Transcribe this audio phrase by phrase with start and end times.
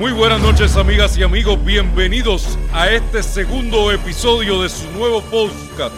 [0.00, 5.94] Muy buenas noches amigas y amigos, bienvenidos a este segundo episodio de su nuevo podcast,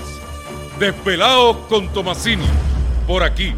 [0.80, 2.44] Despelados con Tomasini,
[3.06, 3.54] por aquí,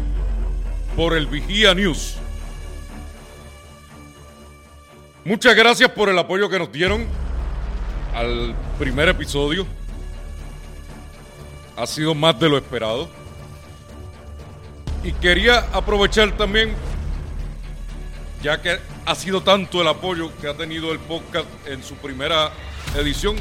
[0.95, 2.17] por el Vigía News.
[5.23, 7.07] Muchas gracias por el apoyo que nos dieron
[8.13, 9.65] al primer episodio.
[11.75, 13.09] Ha sido más de lo esperado.
[15.03, 16.75] Y quería aprovechar también,
[18.43, 22.51] ya que ha sido tanto el apoyo que ha tenido el podcast en su primera
[22.97, 23.35] edición,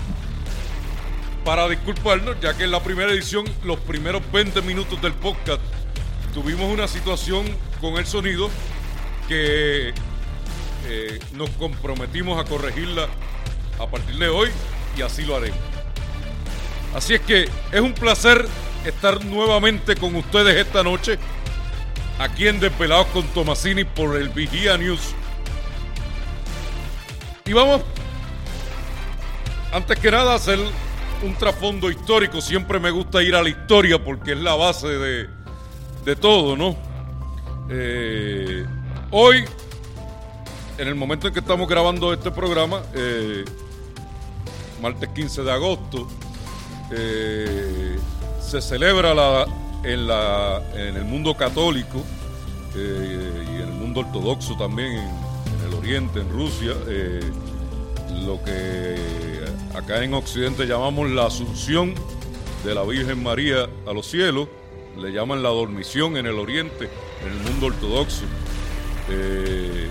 [1.45, 5.61] para disculparnos, ya que en la primera edición, los primeros 20 minutos del podcast,
[6.33, 7.47] tuvimos una situación
[7.81, 8.49] con el sonido
[9.29, 9.93] que
[10.87, 13.09] eh, nos comprometimos a corregirla
[13.79, 14.51] a partir de hoy
[14.97, 15.59] y así lo haremos.
[16.95, 18.47] Así es que es un placer
[18.85, 21.19] estar nuevamente con ustedes esta noche
[22.19, 25.15] aquí en Despelados con Tomasini por el Vigía News.
[27.47, 27.83] Y vamos,
[29.71, 30.59] antes que nada, a hacer
[31.23, 32.41] un trasfondo histórico.
[32.41, 35.29] Siempre me gusta ir a la historia porque es la base de,
[36.07, 36.75] de todo, ¿no?
[37.69, 38.65] Eh,
[39.11, 39.45] hoy,
[40.79, 43.45] en el momento en que estamos grabando este programa, eh,
[44.81, 46.09] martes 15 de agosto,
[46.93, 47.99] eh,
[48.41, 49.47] se celebra la,
[49.83, 52.03] en, la, en el mundo católico
[52.75, 54.97] y en el mundo ortodoxo también,
[55.93, 57.21] en Rusia, eh,
[58.25, 58.97] lo que
[59.75, 61.95] acá en Occidente llamamos la asunción
[62.65, 64.49] de la Virgen María a los cielos,
[64.99, 66.89] le llaman la dormición en el oriente,
[67.23, 68.25] en el mundo ortodoxo.
[69.11, 69.91] Eh,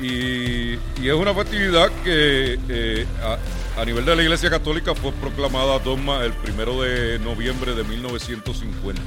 [0.00, 0.74] y,
[1.06, 6.22] es una festividad que eh, a, a nivel de la Iglesia Católica fue proclamada dogma
[6.24, 9.02] el primero de noviembre de 1950.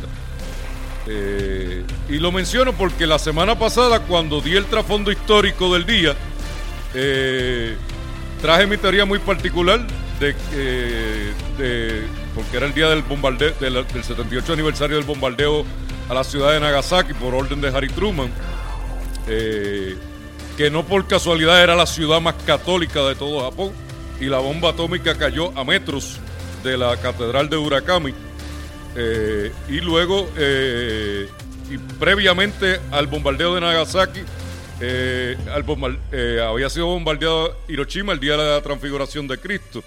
[1.09, 6.15] Eh, y lo menciono porque la semana pasada, cuando di el trasfondo histórico del día,
[6.93, 7.75] eh,
[8.41, 9.85] traje mi teoría muy particular
[10.19, 10.33] que,
[11.57, 12.01] de-
[12.35, 15.63] porque era el día del bombardeo, del, del 78 aniversario del bombardeo
[16.09, 18.29] a la ciudad de Nagasaki por orden de Harry Truman,
[19.27, 19.95] eh,
[20.57, 23.71] que no por casualidad era la ciudad más católica de todo Japón
[24.19, 26.17] y la bomba atómica cayó a metros
[26.63, 28.13] de la catedral de Urakami.
[28.99, 31.29] Eh, y luego, eh,
[31.69, 34.21] y previamente al bombardeo de Nagasaki,
[34.81, 35.37] eh,
[36.43, 39.83] había sido bombardeado Hiroshima el día de la transfiguración de Cristo.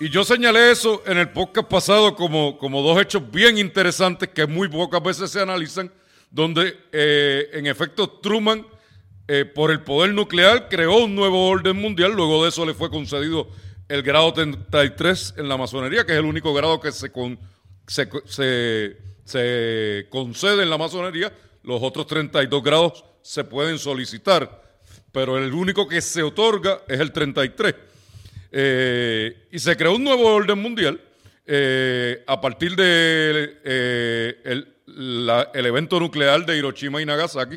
[0.00, 4.46] Y yo señalé eso en el podcast pasado como, como dos hechos bien interesantes que
[4.46, 5.90] muy pocas veces se analizan,
[6.30, 8.66] donde en efecto Truman,
[9.54, 13.48] por el poder nuclear, creó un nuevo orden mundial, luego de eso le fue concedido
[13.92, 17.38] el grado 33 en la masonería, que es el único grado que se, con-
[17.86, 18.08] se,
[19.26, 21.30] se- concede en la masonería,
[21.62, 24.62] los otros 32 grados se pueden solicitar,
[25.12, 27.74] pero el único que se otorga es el 33.
[28.50, 30.98] Eh, y se creó un nuevo orden mundial
[31.46, 37.56] eh, a partir de eh, el, evento nuclear de Hiroshima y Nagasaki.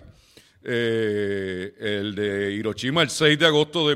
[0.64, 3.96] el de Hiroshima el 6 de agosto de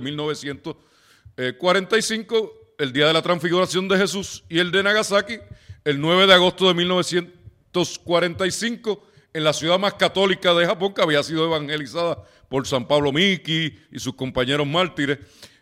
[1.40, 5.38] 1945, el día de la transfiguración de Jesús, y el de Nagasaki
[5.86, 11.24] el 9 de agosto de 1945 en la ciudad más católica de Japón, que había
[11.24, 15.18] sido evangelizada por San Pablo Miki y sus compañeros mártires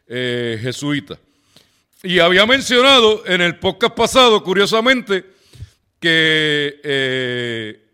[0.08, 1.20] eh, jesuitas.
[2.02, 5.26] Y había mencionado en el podcast pasado, curiosamente,
[6.00, 7.86] que eh,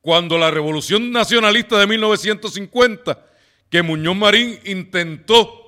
[0.00, 3.26] cuando la revolución nacionalista de 1950,
[3.68, 5.59] que Muñoz Marín intentó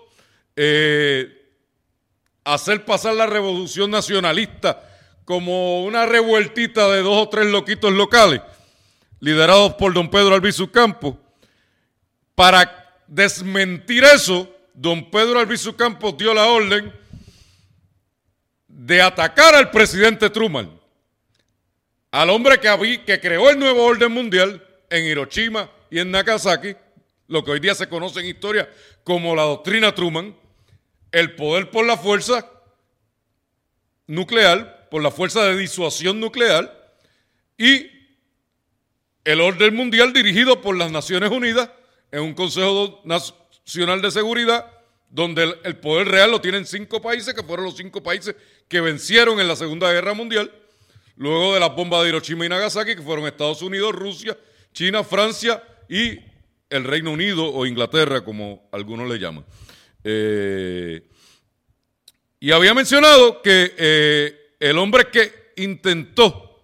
[0.56, 1.42] eh,
[2.44, 4.88] hacer pasar la revolución nacionalista
[5.24, 8.40] como una revueltita de dos o tres loquitos locales,
[9.20, 11.16] liderados por don Pedro Albizu Campos,
[12.34, 16.92] para desmentir eso, don Pedro Albizu Campos dio la orden
[18.66, 20.70] de atacar al presidente Truman,
[22.10, 26.74] al hombre que, que creó el nuevo orden mundial en Hiroshima y en Nagasaki,
[27.28, 28.68] lo que hoy día se conoce en historia
[29.04, 30.34] como la doctrina Truman,
[31.12, 32.50] el poder por la fuerza
[34.06, 36.96] nuclear, por la fuerza de disuasión nuclear,
[37.56, 37.86] y
[39.24, 41.70] el orden mundial dirigido por las Naciones Unidas
[42.10, 44.66] en un Consejo Nacional de Seguridad,
[45.08, 48.34] donde el, poder real lo tienen cinco países, que fueron los cinco países
[48.66, 50.50] que vencieron en la Segunda Guerra Mundial,
[51.16, 54.36] luego de las bombas de Hiroshima y Nagasaki, que fueron Estados Unidos, Rusia,
[54.72, 56.18] China, Francia y
[56.70, 59.44] el Reino Unido o Inglaterra, como algunos le llaman.
[60.04, 61.08] Eh,
[62.40, 66.60] y había mencionado que eh, el hombre que intentó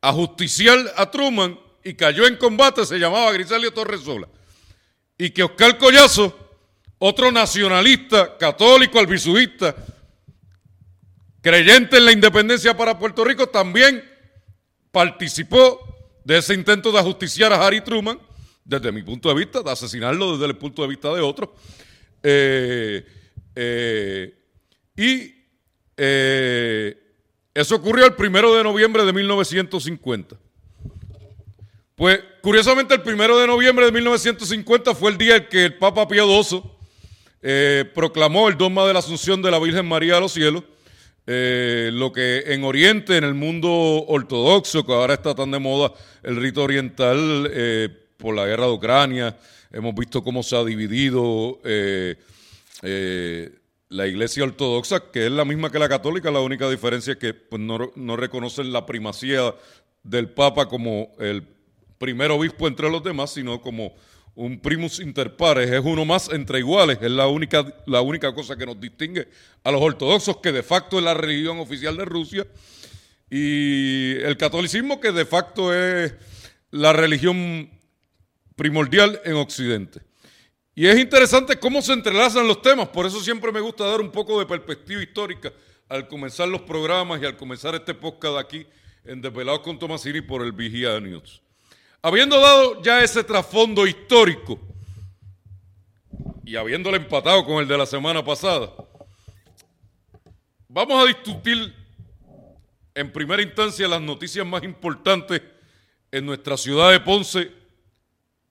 [0.00, 4.28] ajusticiar a Truman y cayó en combate se llamaba Griselio Torresola.
[5.16, 6.36] y que Oscar Collazo,
[6.98, 9.76] otro nacionalista, católico, albizudista,
[11.40, 14.02] creyente en la independencia para Puerto Rico, también
[14.90, 15.78] participó
[16.24, 18.18] de ese intento de ajusticiar a Harry Truman,
[18.64, 21.50] desde mi punto de vista, de asesinarlo desde el punto de vista de otros.
[22.26, 23.04] Eh,
[23.54, 24.34] eh,
[24.96, 25.34] y
[25.94, 26.96] eh,
[27.52, 30.36] eso ocurrió el primero de noviembre de 1950.
[31.94, 36.08] Pues curiosamente el primero de noviembre de 1950 fue el día en que el Papa
[36.08, 36.26] Pío
[37.94, 40.64] proclamó el dogma de la Asunción de la Virgen María a los cielos
[41.26, 45.92] lo que en Oriente, en el mundo ortodoxo, que ahora está tan de moda
[46.22, 47.50] el rito oriental
[48.16, 49.36] por la guerra de Ucrania,
[49.74, 52.16] hemos visto cómo se ha dividido eh,
[53.88, 57.34] la iglesia ortodoxa, que es la misma que la católica, la única diferencia es que
[57.34, 59.54] pues, no, no reconocen la primacía
[60.02, 61.46] del Papa como el
[61.98, 63.94] primer obispo entre los demás, sino como
[64.34, 68.56] un primus inter pares, es uno más entre iguales, es la única, la única cosa
[68.56, 69.28] que nos distingue
[69.62, 72.46] a los ortodoxos, que de facto es la religión oficial de Rusia,
[73.30, 76.14] y el catolicismo, que de facto es
[76.70, 77.70] la religión
[78.56, 80.00] primordial en Occidente.
[80.74, 84.10] Y es interesante cómo se entrelazan los temas, por eso siempre me gusta dar un
[84.10, 85.52] poco de perspectiva histórica
[85.88, 88.66] al comenzar los programas y al comenzar este podcast aquí
[89.04, 91.40] en Desvelados con Tomasini por el Vigía News.
[92.02, 94.58] Habiendo dado ya ese trasfondo histórico
[96.44, 98.70] y habiéndole empatado con el de la semana pasada,
[100.68, 101.72] vamos a discutir
[102.94, 105.40] en primera instancia las noticias más importantes
[106.10, 107.63] en nuestra ciudad de Ponce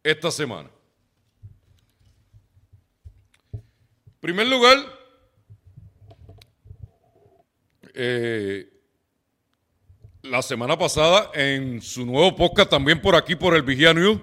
[0.03, 0.69] esta semana.
[3.53, 3.61] En
[4.19, 4.77] primer lugar,
[7.94, 8.69] eh,
[10.21, 14.19] la semana pasada en su nuevo podcast, también por aquí, por el Vigía News,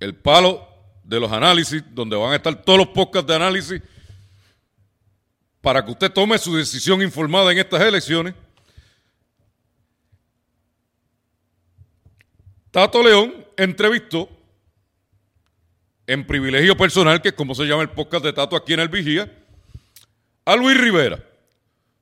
[0.00, 0.68] el palo
[1.04, 3.82] de los análisis, donde van a estar todos los podcasts de análisis
[5.60, 8.34] para que usted tome su decisión informada en estas elecciones.
[12.70, 14.30] Tato León entrevistó
[16.06, 18.88] en privilegio personal, que es como se llama el podcast de Tato aquí en el
[18.88, 19.30] Vigía,
[20.46, 21.22] a Luis Rivera.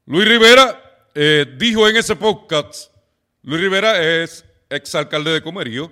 [0.05, 2.93] Luis Rivera eh, dijo en ese podcast,
[3.43, 5.91] Luis Rivera es exalcalde de Comerío,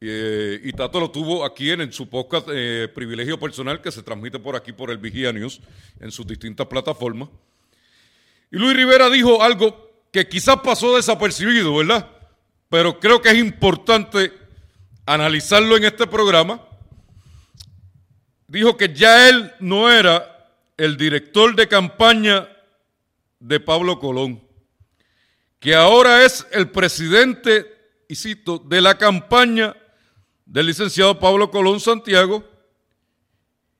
[0.00, 4.38] eh, y Tato lo tuvo aquí en, su podcast eh, Privilegio Personal, que se transmite
[4.38, 5.60] por aquí por el Vigía News,
[6.00, 7.28] en sus distintas plataformas.
[8.50, 12.10] Y Luis Rivera dijo algo que quizás pasó desapercibido, ¿verdad?
[12.70, 14.47] Pero creo que es importante
[15.08, 16.60] analizarlo en este programa.
[18.46, 22.48] Dijo que ya él no era el director de campaña
[23.40, 24.42] de Pablo Colón,
[25.58, 27.74] que ahora es el presidente,
[28.08, 29.74] y cito, de la campaña
[30.44, 32.44] del licenciado Pablo Colón Santiago,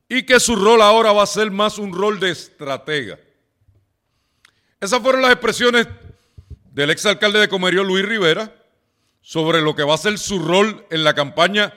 [0.08, 3.18] y que su rol ahora va a ser más un rol de estratega.
[4.80, 5.87] Esas fueron las expresiones
[6.73, 8.58] del exalcalde de Comerío, Luis Rivera,
[9.28, 11.70] sobre lo que va a ser su rol en la campaña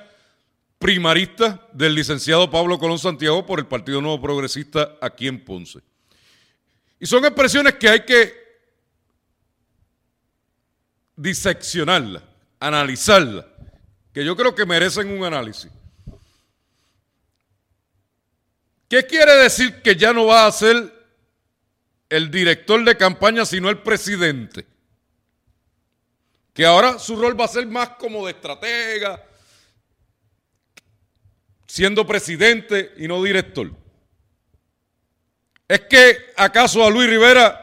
[0.80, 5.82] primarista del licenciado Pablo Colón Santiago por el Partido Nuevo Progresista aquí en Ponce.
[6.98, 8.34] Y son expresiones que hay que
[11.18, 12.24] diseccionarlas,
[12.58, 13.44] analizarlas,
[14.14, 15.70] que yo creo que merecen un análisis.
[18.88, 20.90] ¿Qué quiere decir que ya no va a ser
[22.08, 24.72] el director de campaña, sino el presidente?
[26.54, 29.26] Que ahora su rol va a ser más como de estratega,
[31.66, 33.72] siendo presidente y no director.
[35.68, 37.58] ¿Es que acaso a Luis Rivera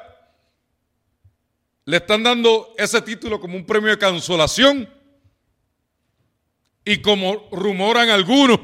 [1.85, 4.89] le están dando ese título como un premio de consolación?
[6.87, 8.59] Y como rumoran algunos,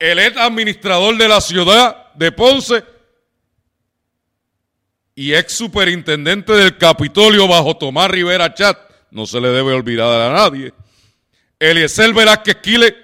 [0.00, 2.84] el ex administrador de la ciudad de Ponce
[5.18, 8.78] y ex superintendente del Capitolio bajo Tomás Rivera Chat,
[9.10, 10.74] no se le debe olvidar a nadie,
[11.58, 12.94] Eliezer Velázquez Quile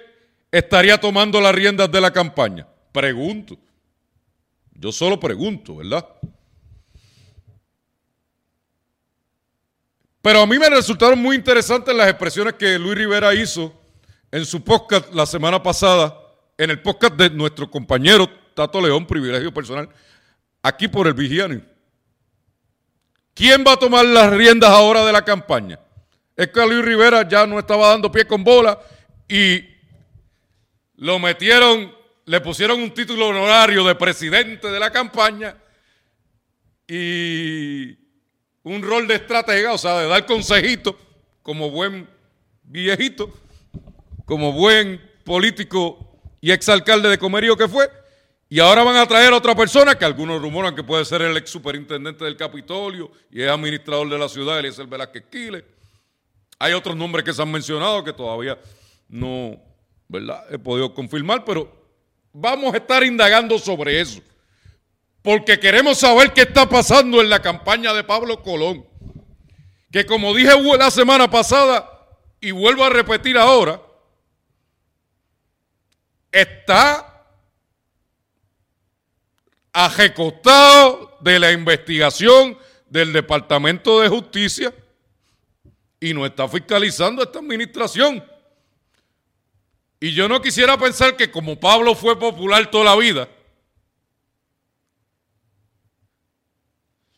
[0.51, 2.67] estaría tomando las riendas de la campaña.
[2.91, 3.57] Pregunto.
[4.75, 6.07] Yo solo pregunto, ¿verdad?
[10.21, 13.73] Pero a mí me resultaron muy interesantes las expresiones que Luis Rivera hizo
[14.31, 16.15] en su podcast la semana pasada,
[16.59, 19.89] en el podcast de nuestro compañero Tato León, privilegio personal,
[20.61, 21.72] aquí por el Vigiano.
[23.33, 25.79] ¿Quién va a tomar las riendas ahora de la campaña?
[26.35, 28.79] Es que Luis Rivera ya no estaba dando pie con bola
[29.27, 29.63] y
[30.95, 35.57] lo metieron le pusieron un título honorario de presidente de la campaña
[36.87, 37.97] y
[38.63, 40.95] un rol de estratega, o sea, de dar consejitos
[41.41, 42.07] como buen
[42.63, 43.31] viejito.
[44.25, 47.91] como buen político y exalcalde de Comerío que fue,
[48.53, 51.35] y ahora van a traer a otra persona que algunos rumoran que puede ser el
[51.35, 55.63] ex superintendente del Capitolio y es administrador de la ciudad, el Velázquez Quiles.
[56.59, 58.59] Hay otros nombres que se han mencionado que todavía
[59.07, 59.59] no
[60.07, 60.45] ¿verdad?
[60.51, 61.67] he podido confirmar, pero
[62.31, 64.21] vamos a estar indagando sobre eso.
[65.23, 68.85] Porque queremos saber qué está pasando en la campaña de Pablo Colón.
[69.91, 71.89] Que como dije la semana pasada
[72.39, 73.81] y vuelvo a repetir ahora,
[76.31, 77.12] está
[79.73, 82.57] ejecutado de la investigación
[82.89, 84.73] del Departamento de Justicia
[85.99, 88.23] y no está fiscalizando esta administración.
[89.99, 93.29] Y yo no quisiera pensar que como Pablo fue popular toda la vida,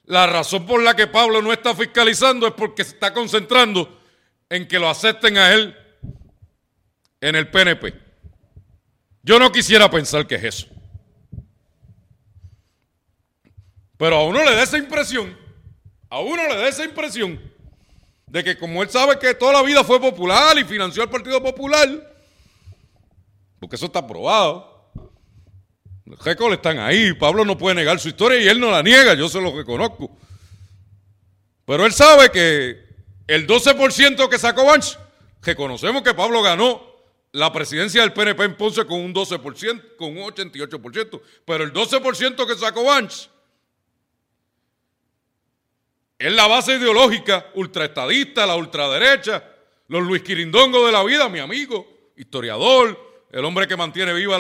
[0.06, 4.02] la razón por la que Pablo no está fiscalizando es porque se está concentrando
[4.50, 5.76] en que lo acepten a él
[7.22, 7.94] en el PNP.
[9.24, 10.75] Yo no quisiera pensar que es eso.
[13.98, 15.38] Pero a uno le da esa impresión,
[16.10, 17.40] a uno le da esa impresión
[18.28, 21.42] de que como él sabe que toda la vida fue popular y financió al Partido
[21.42, 21.88] Popular,
[23.60, 24.92] porque eso está probado.
[26.06, 29.14] Los récords están ahí, Pablo no puede negar su historia y él no la niega,
[29.14, 30.16] yo se lo reconozco.
[31.66, 32.86] Pero él sabe que
[33.28, 35.00] el 12% que sacó Banch,
[35.42, 36.84] reconocemos que Pablo ganó
[37.32, 42.48] la presidencia del PNP en Ponce con un 12%, con un 88%, pero el 12%
[42.48, 43.30] que sacó Banch
[46.18, 49.44] es la base ideológica ultraestadista, la ultraderecha,
[49.88, 54.38] los Luis Quirindongo de la vida, mi amigo, historiador, el hombre que mantiene viva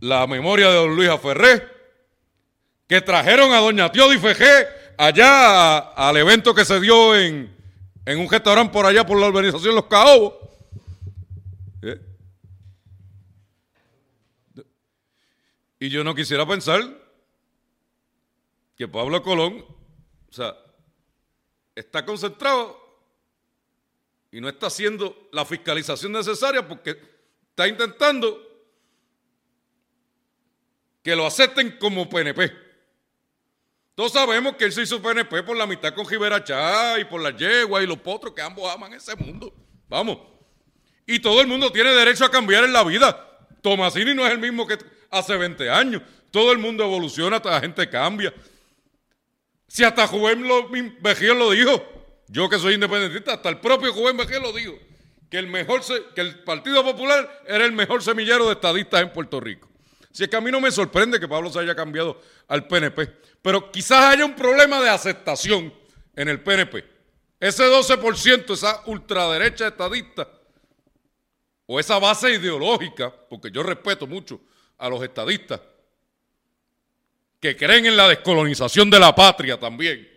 [0.00, 1.66] la, memoria de don Luis Aferré,
[2.88, 4.66] que trajeron a doña Teodi Fejé
[4.98, 7.56] allá al evento que se dio en,
[8.04, 10.34] en, un restaurante por allá por la urbanización Los Caobos.
[11.82, 12.00] ¿Eh?
[15.78, 16.82] Y yo no quisiera pensar
[18.76, 19.64] que Pablo Colón
[20.32, 20.56] o sea,
[21.74, 22.80] está concentrado
[24.30, 26.98] y no está haciendo la fiscalización necesaria porque
[27.50, 28.40] está intentando
[31.02, 32.50] que lo acepten como PNP.
[33.94, 37.20] Todos sabemos que él se hizo PNP por la mitad con Rivera Chá y por
[37.20, 39.52] la yegua y los potros que ambos aman ese mundo.
[39.86, 40.16] Vamos.
[41.06, 43.46] Y todo el mundo tiene derecho a cambiar en la vida.
[43.60, 44.78] Tomasini no es el mismo que
[45.10, 46.00] hace 20 años.
[46.30, 48.32] Todo el mundo evoluciona, la gente cambia.
[49.72, 50.46] Si hasta Juven
[51.00, 51.82] Vejiel lo dijo,
[52.28, 54.74] yo que soy independentista, hasta el propio Juven Vejiel lo dijo,
[55.30, 55.80] que el, mejor,
[56.14, 59.70] que el Partido Popular era el mejor semillero de estadistas en Puerto Rico.
[60.10, 63.08] Si es que a mí no me sorprende que Pablo se haya cambiado al PNP,
[63.40, 65.72] pero quizás haya un problema de aceptación
[66.16, 66.84] en el PNP.
[67.40, 70.28] Ese 12%, esa ultraderecha estadista,
[71.64, 74.38] o esa base ideológica, porque yo respeto mucho
[74.76, 75.62] a los estadistas,
[77.42, 80.08] que creen en la descolonización de la patria también.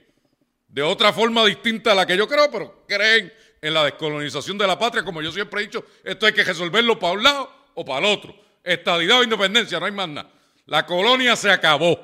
[0.67, 4.67] De otra forma distinta a la que yo creo, pero creen en la descolonización de
[4.67, 5.03] la patria.
[5.03, 8.13] Como yo siempre he dicho, esto hay que resolverlo para un lado o para el
[8.13, 8.35] otro.
[8.63, 10.31] Estadidad o independencia, no hay más nada.
[10.67, 11.99] La colonia se acabó.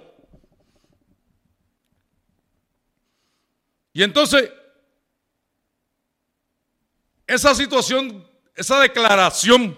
[3.93, 4.51] Y entonces,
[7.27, 9.77] esa situación, esa declaración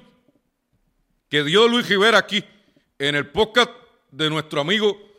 [1.28, 2.46] que dio Luis Rivera aquí
[2.98, 3.72] en el podcast
[4.10, 5.13] de nuestro amigo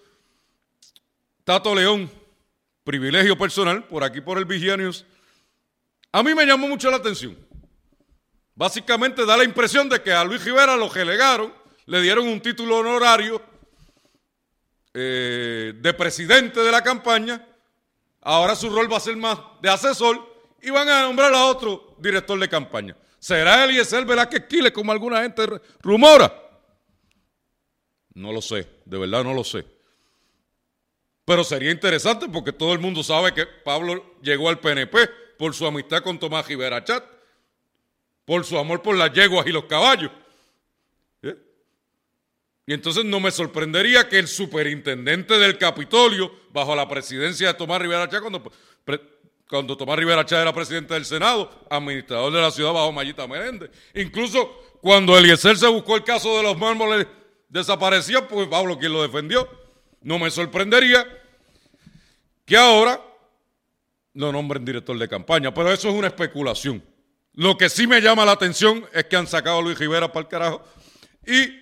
[1.44, 2.10] Tato León,
[2.84, 5.04] privilegio personal, por aquí por el Vigianius,
[6.10, 7.36] a mí me llamó mucho la atención.
[8.54, 11.52] Básicamente da la impresión de que a Luis Rivera lo relegaron,
[11.86, 13.42] le dieron un título honorario
[14.94, 17.46] eh, de presidente de la campaña,
[18.22, 21.96] ahora su rol va a ser más de asesor y van a nombrar a otro
[21.98, 22.96] director de campaña.
[23.18, 25.46] ¿Será Eliezer Velázquez Quiles como alguna gente
[25.82, 26.32] rumora?
[28.14, 29.73] No lo sé, de verdad no lo sé.
[31.24, 35.66] Pero sería interesante porque todo el mundo sabe que Pablo llegó al PNP por su
[35.66, 37.04] amistad con Tomás Rivera Chat,
[38.24, 40.10] por su amor por las yeguas y los caballos.
[41.22, 41.34] ¿Eh?
[42.66, 47.80] Y entonces no me sorprendería que el superintendente del Capitolio, bajo la presidencia de Tomás
[47.80, 48.22] Rivera Chat,
[49.48, 53.70] cuando, Tomás Rivera Chat era presidente del Senado, administrador de la ciudad bajo Mayita Meléndez,
[53.94, 57.06] incluso cuando Eliezer se buscó el caso de los mármoles
[57.48, 59.63] desaparecidos, pues Pablo quien lo defendió.
[60.04, 61.06] No me sorprendería
[62.44, 63.02] que ahora
[64.12, 66.84] lo nombren director de campaña, pero eso es una especulación.
[67.32, 70.24] Lo que sí me llama la atención es que han sacado a Luis Rivera para
[70.24, 70.62] el carajo
[71.26, 71.58] y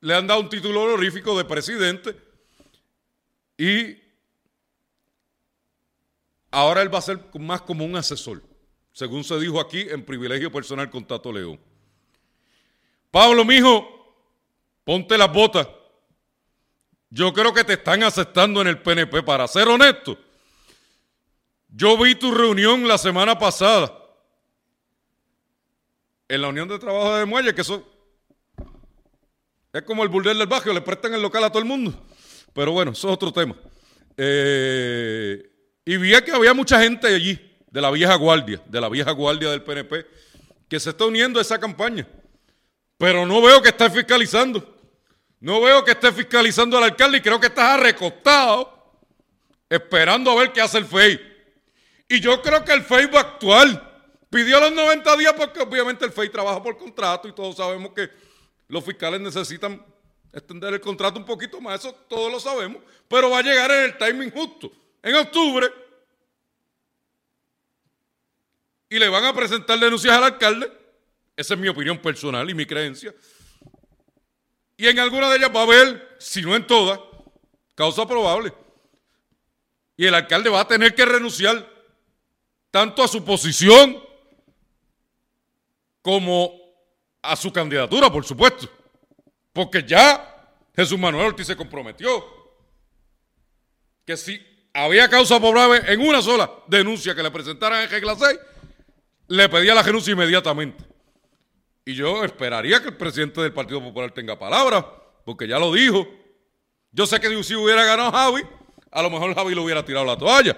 [0.00, 2.16] le han dado un título honorífico de presidente
[3.58, 3.98] y
[6.50, 8.42] ahora él va a ser más como un asesor.
[8.94, 11.60] según se dijo aquí, en privilegio personal con Tato León.
[13.10, 14.16] Pablo, mijo,
[14.82, 15.68] ponte las botas.
[17.14, 19.22] Yo creo que te están aceptando en el PNP.
[19.22, 20.18] Para ser honesto,
[21.68, 23.92] yo vi tu reunión la semana pasada
[26.26, 27.86] en la Unión de Trabajo de Muelle, que eso
[29.74, 31.92] es como el burdel del barrio, le prestan el local a todo el mundo.
[32.54, 33.56] Pero bueno, eso es otro tema.
[34.16, 35.50] Eh,
[35.84, 37.38] y vi que había mucha gente allí,
[37.70, 40.06] de la vieja guardia, de la vieja guardia del PNP,
[40.66, 42.08] que se está uniendo a esa campaña.
[42.96, 44.71] Pero no veo que esté fiscalizando.
[45.42, 49.02] No veo que esté fiscalizando al alcalde y creo que estás recostado
[49.68, 51.20] esperando a ver qué hace el FEI.
[52.08, 54.20] Y yo creo que el FEI va a actuar.
[54.30, 58.08] Pidió los 90 días porque obviamente el FEI trabaja por contrato y todos sabemos que
[58.68, 59.84] los fiscales necesitan
[60.32, 63.82] extender el contrato un poquito más, eso todos lo sabemos, pero va a llegar en
[63.82, 64.70] el timing justo.
[65.02, 65.68] En octubre,
[68.88, 70.72] y le van a presentar denuncias al alcalde,
[71.36, 73.12] esa es mi opinión personal y mi creencia,
[74.82, 76.98] y en alguna de ellas va a haber, si no en todas,
[77.76, 78.52] causa probable.
[79.96, 81.70] Y el alcalde va a tener que renunciar
[82.68, 84.02] tanto a su posición
[86.02, 86.52] como
[87.22, 88.68] a su candidatura, por supuesto.
[89.52, 92.26] Porque ya Jesús Manuel Ortiz se comprometió
[94.04, 98.36] que si había causa probable en una sola denuncia que le presentaran en regla 6,
[99.28, 100.91] le pedía la renuncia inmediatamente.
[101.84, 104.86] Y yo esperaría que el presidente del Partido Popular tenga palabra,
[105.24, 106.06] porque ya lo dijo.
[106.92, 108.42] Yo sé que si hubiera ganado Javi,
[108.90, 110.56] a lo mejor Javi le hubiera tirado la toalla.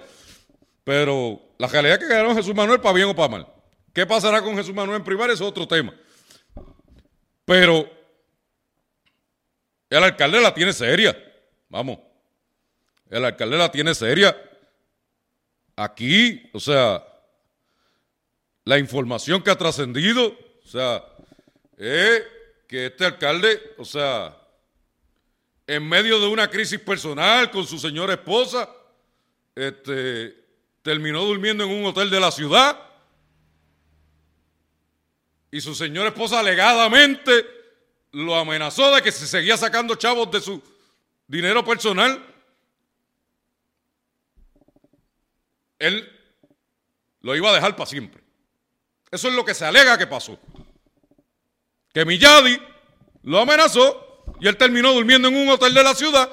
[0.82, 3.46] Pero la realidad que ganó Jesús Manuel para bien o para mal.
[3.92, 5.32] ¿Qué pasará con Jesús Manuel en primaria?
[5.32, 5.94] es otro tema.
[7.44, 7.88] Pero
[9.88, 11.16] el alcalde la tiene seria.
[11.68, 11.98] Vamos.
[13.08, 14.36] El alcalde la tiene seria.
[15.76, 17.04] Aquí, o sea,
[18.64, 20.26] la información que ha trascendido,
[20.64, 21.04] o sea,
[21.76, 22.22] es
[22.66, 24.36] que este alcalde, o sea,
[25.66, 28.68] en medio de una crisis personal con su señora esposa,
[29.54, 30.36] este,
[30.82, 32.78] terminó durmiendo en un hotel de la ciudad
[35.50, 37.46] y su señora esposa alegadamente
[38.12, 40.62] lo amenazó de que si seguía sacando chavos de su
[41.26, 42.24] dinero personal,
[45.78, 46.10] él
[47.20, 48.22] lo iba a dejar para siempre.
[49.10, 50.38] Eso es lo que se alega que pasó.
[51.94, 52.60] Que Milladi
[53.22, 56.28] lo amenazó y él terminó durmiendo en un hotel de la ciudad.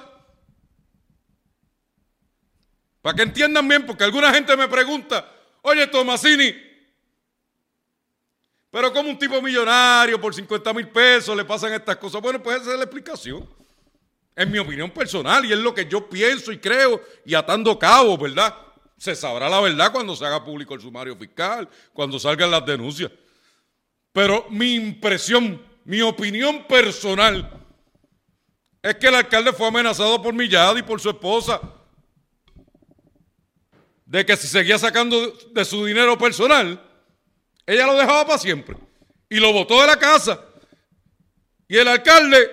[3.01, 6.53] Para que entiendan bien, porque alguna gente me pregunta, oye Tomasini,
[8.71, 12.21] pero como un tipo millonario por 50 mil pesos le pasan estas cosas.
[12.21, 13.47] Bueno, pues esa es la explicación.
[14.35, 18.19] Es mi opinión personal y es lo que yo pienso y creo y atando cabos,
[18.19, 18.55] ¿verdad?
[18.97, 23.11] Se sabrá la verdad cuando se haga público el sumario fiscal, cuando salgan las denuncias.
[24.13, 27.49] Pero mi impresión, mi opinión personal
[28.81, 31.61] es que el alcalde fue amenazado por Millada y por su esposa
[34.11, 36.81] de que si seguía sacando de su dinero personal,
[37.65, 38.75] ella lo dejaba para siempre.
[39.29, 40.43] Y lo botó de la casa.
[41.69, 42.51] Y el alcalde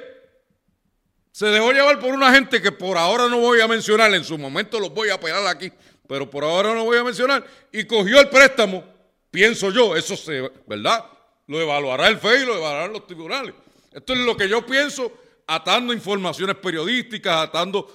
[1.33, 4.15] se dejó llevar por una gente que por ahora no voy a mencionar.
[4.15, 5.73] En su momento los voy a pegar aquí.
[6.07, 7.45] Pero por ahora no voy a mencionar.
[7.73, 8.85] Y cogió el préstamo.
[9.33, 11.05] Pienso yo, eso se, ¿verdad?
[11.49, 13.55] Lo evaluará el FEI y lo evaluarán los tribunales.
[13.91, 15.11] Esto es lo que yo pienso,
[15.47, 17.91] atando informaciones periodísticas, atando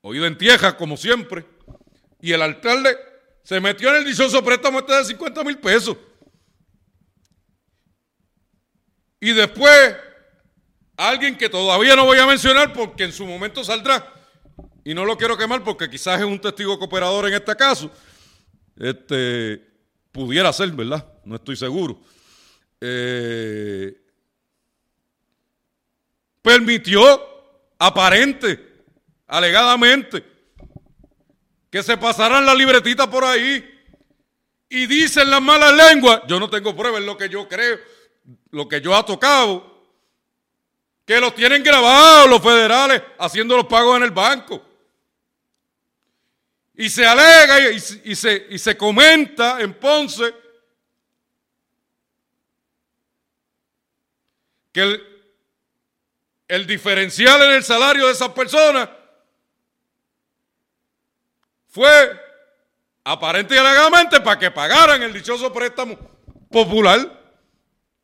[0.00, 1.44] oído en tierra, como siempre.
[2.20, 2.96] Y el alcalde
[3.42, 5.96] se metió en el dichoso préstamo este de 50 mil pesos.
[9.20, 9.94] Y después,
[10.96, 14.10] alguien que todavía no voy a mencionar porque en su momento saldrá,
[14.84, 17.90] y no lo quiero quemar porque quizás es un testigo cooperador en este caso,
[18.76, 19.62] este,
[20.10, 21.06] pudiera ser, ¿verdad?
[21.24, 22.00] No estoy seguro.
[22.84, 23.96] Eh,
[26.42, 27.04] permitió,
[27.78, 28.82] aparente,
[29.28, 30.24] alegadamente,
[31.70, 33.64] que se pasaran la libretita por ahí
[34.68, 37.78] y dicen las malas lenguas, yo no tengo pruebas, es lo que yo creo,
[38.50, 39.80] lo que yo ha tocado,
[41.04, 44.60] que los tienen grabados los federales haciendo los pagos en el banco.
[46.74, 47.78] Y se alega y,
[48.16, 50.41] se, y se comenta en Ponce
[54.72, 55.02] que el,
[56.48, 58.88] el diferencial en el salario de esas personas
[61.68, 61.88] fue
[63.04, 65.98] aparente y alegadamente para que pagaran el dichoso préstamo
[66.50, 67.20] popular.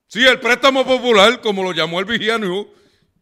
[0.07, 2.67] Sí, el préstamo popular, como lo llamó el Vigiano,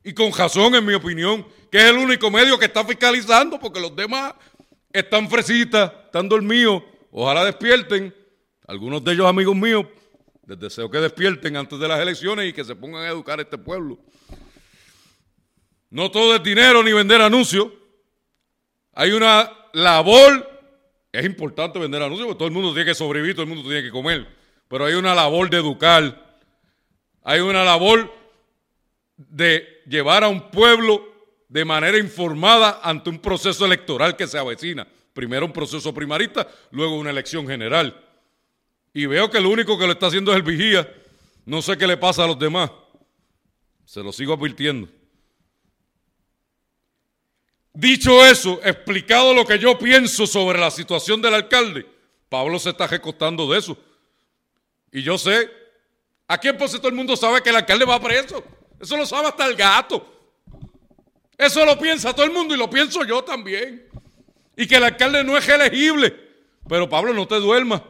[0.04, 3.80] y con razón, en mi opinión, que es el único medio que está fiscalizando, porque
[3.80, 4.34] los demás
[4.92, 8.14] están fresitas, están dormidos, ojalá despierten,
[8.68, 9.86] Algunos de ellos amigos míos,
[10.46, 13.42] les deseo que despierten antes de las elecciones y que se pongan a educar a
[13.42, 13.98] este pueblo.
[15.90, 17.68] No todo es dinero ni vender anuncios.
[18.92, 20.48] Hay una labor,
[21.12, 23.82] es importante vender anuncios porque todo el mundo tiene que sobrevivir, todo el mundo tiene
[23.82, 24.26] que comer,
[24.68, 26.38] pero hay una labor de educar,
[27.22, 28.12] hay una labor
[29.16, 31.12] de llevar a un pueblo
[31.48, 34.86] de manera informada ante un proceso electoral que se avecina.
[35.12, 38.05] Primero un proceso primarista, luego una elección general.
[38.96, 40.90] Y veo que lo único que lo está haciendo es el vigía.
[41.44, 42.70] No sé qué le pasa a los demás.
[43.84, 44.88] Se lo sigo advirtiendo.
[47.74, 51.84] Dicho eso, explicado lo que yo pienso sobre la situación del alcalde,
[52.30, 53.76] Pablo se está recostando de eso.
[54.90, 55.50] Y yo sé,
[56.26, 58.42] aquí en Ponce todo el mundo sabe que el alcalde va preso.
[58.80, 60.10] Eso lo sabe hasta el gato.
[61.36, 63.90] Eso lo piensa todo el mundo y lo pienso yo también.
[64.56, 66.18] Y que el alcalde no es elegible.
[66.66, 67.82] Pero Pablo, no te duermas.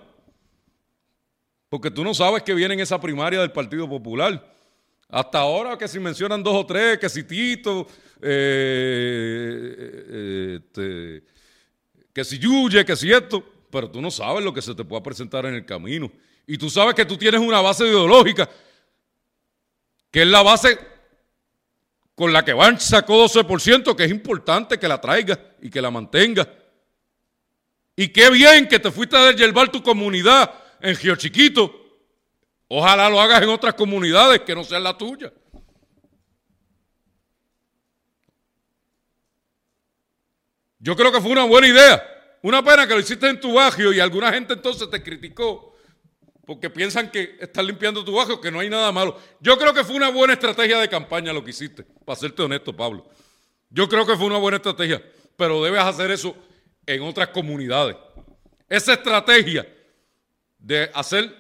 [1.69, 4.55] Porque tú no sabes que viene en esa primaria del Partido Popular.
[5.09, 7.87] Hasta ahora que si mencionan dos o tres, que si Tito,
[8.21, 9.77] eh,
[10.09, 11.23] eh, este,
[12.13, 15.03] que si Yuye, que si esto, pero tú no sabes lo que se te pueda
[15.03, 16.11] presentar en el camino.
[16.47, 18.49] Y tú sabes que tú tienes una base ideológica,
[20.11, 20.79] que es la base
[22.15, 25.91] con la que Van sacó 12%, que es importante que la traiga y que la
[25.91, 26.49] mantenga.
[27.95, 31.73] Y qué bien que te fuiste a desyerbar tu comunidad en Gio Chiquito.
[32.69, 35.33] Ojalá lo hagas en otras comunidades que no sean la tuya.
[40.79, 42.39] Yo creo que fue una buena idea.
[42.43, 45.75] Una pena que lo hiciste en tu barrio y alguna gente entonces te criticó
[46.47, 49.21] porque piensan que estás limpiando tu barrio, que no hay nada malo.
[49.41, 52.75] Yo creo que fue una buena estrategia de campaña lo que hiciste, para serte honesto,
[52.75, 53.09] Pablo.
[53.69, 55.03] Yo creo que fue una buena estrategia,
[55.37, 56.37] pero debes hacer eso
[56.87, 57.97] en otras comunidades.
[58.69, 59.67] Esa estrategia
[60.67, 61.33] de hacer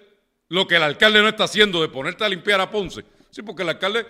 [0.48, 3.04] lo que el alcalde no está haciendo, de ponerte a limpiar a Ponce.
[3.30, 4.06] Sí, porque el alcalde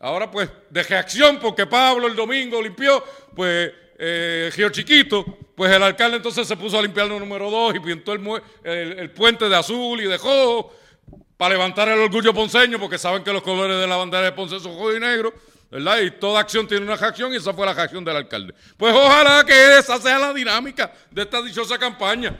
[0.00, 5.24] ahora pues de reacción, porque Pablo el domingo limpió, pues eh, Chiquito,
[5.54, 9.48] pues el alcalde entonces se puso a limpiar el número dos y pintó el, puente
[9.50, 10.74] de azul y de rojo
[11.36, 14.58] para levantar el orgullo ponceño, porque saben que los colores de la bandera de Ponce
[14.60, 15.34] son rojo y negro,
[15.70, 16.00] ¿verdad?
[16.00, 18.54] Y toda acción tiene una reacción y esa fue la reacción del alcalde.
[18.78, 22.38] Pues ojalá que esa sea la dinámica de esta dichosa campaña.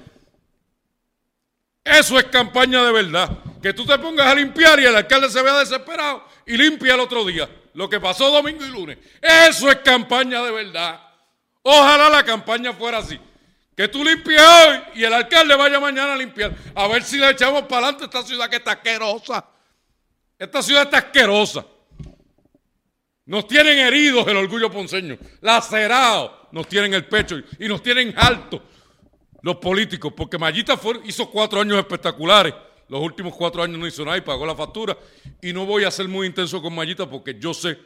[1.85, 3.31] Eso es campaña de verdad.
[3.61, 7.01] Que tú te pongas a limpiar y el alcalde se vea desesperado y limpia el
[7.01, 7.49] otro día.
[7.75, 8.99] Lo que pasó domingo y lunes.
[9.21, 11.01] Eso es campaña de verdad.
[11.63, 13.21] Ojalá la campaña fuera así.
[13.77, 16.55] Que tú limpies hoy y el alcalde vaya mañana a limpiar.
[16.75, 19.45] A ver si le echamos para adelante esta ciudad que está asquerosa.
[20.39, 21.67] Esta ciudad está asquerosa.
[23.27, 28.61] Nos tienen heridos el orgullo ponceño, lacerados, nos tienen el pecho y nos tienen altos
[29.45, 32.55] los políticos, porque Mayita hizo cuatro años espectaculares.
[32.89, 34.97] Los últimos cuatro años no hizo nada y pagó la factura.
[35.43, 37.79] Y no voy a ser muy intenso con Mayita porque yo sé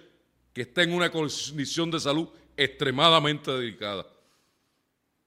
[0.53, 4.07] que está en una condición de salud extremadamente delicada.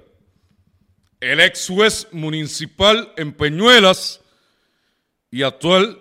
[1.18, 4.20] el ex juez municipal en Peñuelas
[5.32, 6.00] y actual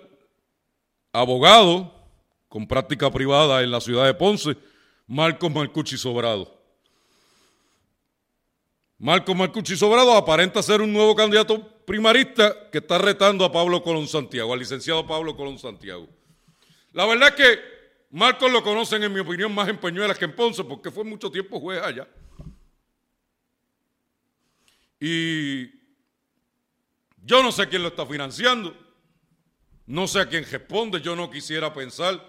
[1.13, 1.91] abogado
[2.47, 4.55] con práctica privada en la ciudad de Ponce,
[5.07, 6.61] Marcos Marcucci Sobrado.
[8.99, 14.07] Marcos Marcucci Sobrado aparenta ser un nuevo candidato primarista que está retando a Pablo Colón
[14.07, 16.07] Santiago, al licenciado Pablo Colón Santiago.
[16.93, 17.71] La verdad es que
[18.11, 21.31] Marcos lo conocen, en mi opinión, más en Peñuelas que en Ponce, porque fue mucho
[21.31, 22.07] tiempo juez allá.
[24.99, 25.69] Y
[27.23, 28.75] Yo no sé quién lo está financiando.
[29.85, 30.99] No sé a quién responde.
[30.99, 32.21] Yo no quisiera pensar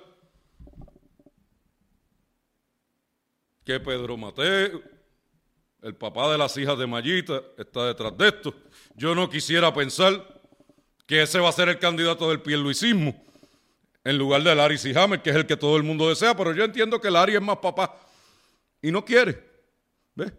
[3.65, 4.83] que Pedro Mateo,
[5.83, 8.55] el papá de las hijas de Mayita, está detrás de esto.
[8.95, 10.41] Yo no quisiera pensar
[11.07, 13.32] que ese va a ser el candidato del pierluisismo
[14.05, 16.65] en lugar de Larry Sihammer, que es el que todo el mundo desea, pero yo
[16.65, 17.97] entiendo que Larry es más papá
[18.81, 19.43] y no quiere.
[20.15, 20.33] ¿Ves?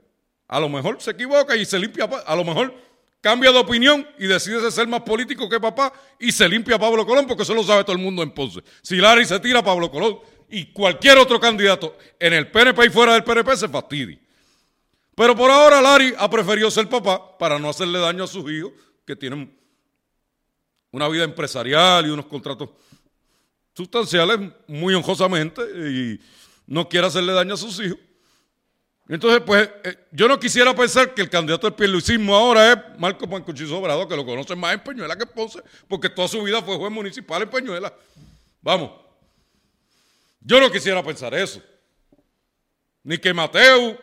[0.48, 2.74] A lo mejor se equivoca y se limpia, a lo mejor
[3.22, 7.06] cambia de opinión y decide ser más político que papá y se limpia a Pablo
[7.06, 8.62] Colón, porque eso lo sabe todo el mundo en Ponce.
[8.82, 12.90] Si Larry se tira a Pablo Colón y cualquier otro candidato en el PNP y
[12.90, 14.20] fuera del PNP se fastidia.
[15.16, 18.74] Pero por ahora Larry ha preferido ser papá para no hacerle daño a sus hijos,
[19.06, 19.58] que tienen
[20.92, 22.70] una vida empresarial y unos contratos
[23.76, 26.20] sustanciales muy honjosamente y
[26.68, 27.98] no quiere hacerle daño a sus hijos.
[29.08, 33.28] Entonces, pues, eh, yo no quisiera pensar que el candidato del pierluisismo ahora es Marco
[33.28, 36.78] Mancuchizo Obrador, que lo conocen más en Peñuela que Ponce, porque toda su vida fue
[36.78, 37.94] juez municipal en Peñuela.
[38.62, 38.92] Vamos.
[40.40, 41.62] Yo no quisiera pensar eso.
[43.04, 44.00] Ni que Mateo,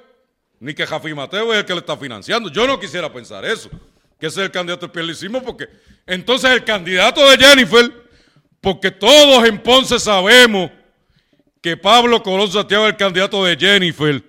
[0.58, 2.50] ni que Jafi Mateo es el que le está financiando.
[2.50, 3.70] Yo no quisiera pensar eso,
[4.18, 5.68] que ese es el candidato del pierluisismo, porque
[6.06, 8.09] entonces el candidato de Jennifer,
[8.60, 10.70] porque todos en Ponce sabemos
[11.60, 14.22] que Pablo Colón Santiago es el candidato de Jennifer,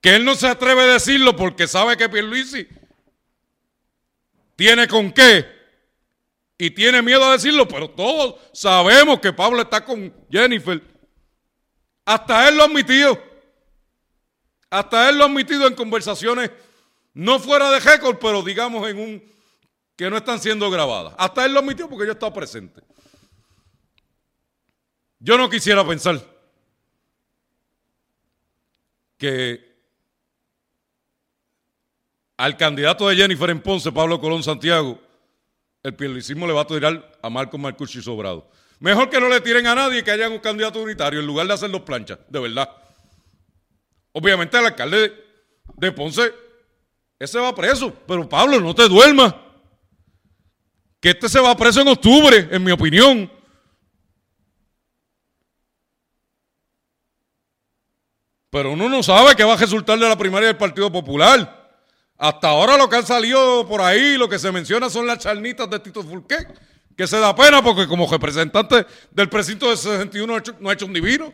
[0.00, 2.68] que él no se atreve a decirlo porque sabe que Pierluisi
[4.56, 5.46] tiene con qué
[6.58, 10.82] y tiene miedo a decirlo, pero todos sabemos que Pablo está con Jennifer.
[12.04, 13.22] Hasta él lo ha admitido.
[14.70, 16.50] Hasta él lo ha admitido en conversaciones
[17.14, 19.32] no fuera de récord, pero digamos en un
[19.98, 21.12] que no están siendo grabadas.
[21.18, 22.80] Hasta él lo admitió porque yo estaba presente.
[25.18, 26.24] Yo no quisiera pensar
[29.16, 29.76] que
[32.36, 35.00] al candidato de Jennifer en Ponce, Pablo Colón Santiago,
[35.82, 38.48] el pierluisismo le va a tirar a Marco Marcucci sobrado.
[38.78, 41.54] Mejor que no le tiren a nadie que haya un candidato unitario en lugar de
[41.54, 42.70] hacer los planchas, de verdad.
[44.12, 45.12] Obviamente el alcalde
[45.76, 46.32] de Ponce,
[47.18, 49.34] ese va preso, pero Pablo, no te duermas.
[51.08, 53.32] Este se va preso en octubre, en mi opinión.
[58.50, 61.80] Pero uno no sabe qué va a resultar de la primaria del Partido Popular.
[62.18, 65.70] Hasta ahora lo que han salido por ahí, lo que se menciona son las charnitas
[65.70, 66.46] de Tito Fulqué,
[66.94, 70.26] que se da pena porque como representante del precinto de 61
[70.60, 71.32] no ha hecho, un divino.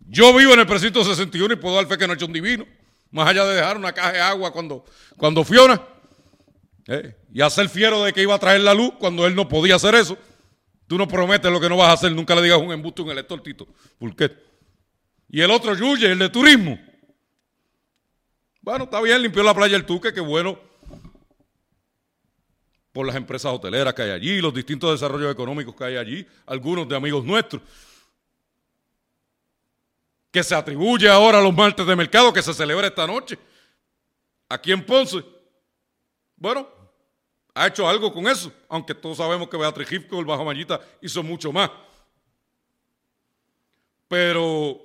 [0.00, 2.34] Yo vivo en el precinto 61 y puedo dar fe que no ha hecho un
[2.34, 2.66] divino.
[3.14, 4.84] Más allá de dejar una caja de agua cuando,
[5.16, 5.80] cuando Fiona.
[6.88, 9.76] Eh, y hacer fiero de que iba a traer la luz cuando él no podía
[9.76, 10.18] hacer eso.
[10.88, 12.10] Tú no prometes lo que no vas a hacer.
[12.10, 13.68] Nunca le digas un embuste a un elector, Tito.
[14.00, 14.36] Fulquet.
[15.28, 16.76] Y el otro Yuye, el de turismo.
[18.60, 20.58] Bueno, está bien, limpió la playa el Tuque, qué bueno.
[22.90, 26.88] Por las empresas hoteleras que hay allí, los distintos desarrollos económicos que hay allí, algunos
[26.88, 27.62] de amigos nuestros.
[30.34, 33.38] Que se atribuye ahora a los martes de mercado que se celebra esta noche.
[34.48, 35.24] Aquí en Ponce.
[36.34, 36.68] Bueno,
[37.54, 41.22] ha hecho algo con eso, aunque todos sabemos que Beatriz Gifco, el Bajo Mallita, hizo
[41.22, 41.70] mucho más.
[44.08, 44.80] Pero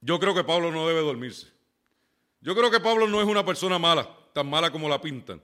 [0.00, 1.48] Yo creo que Pablo no debe dormirse.
[2.40, 5.42] Yo creo que Pablo no es una persona mala, tan mala como la pintan.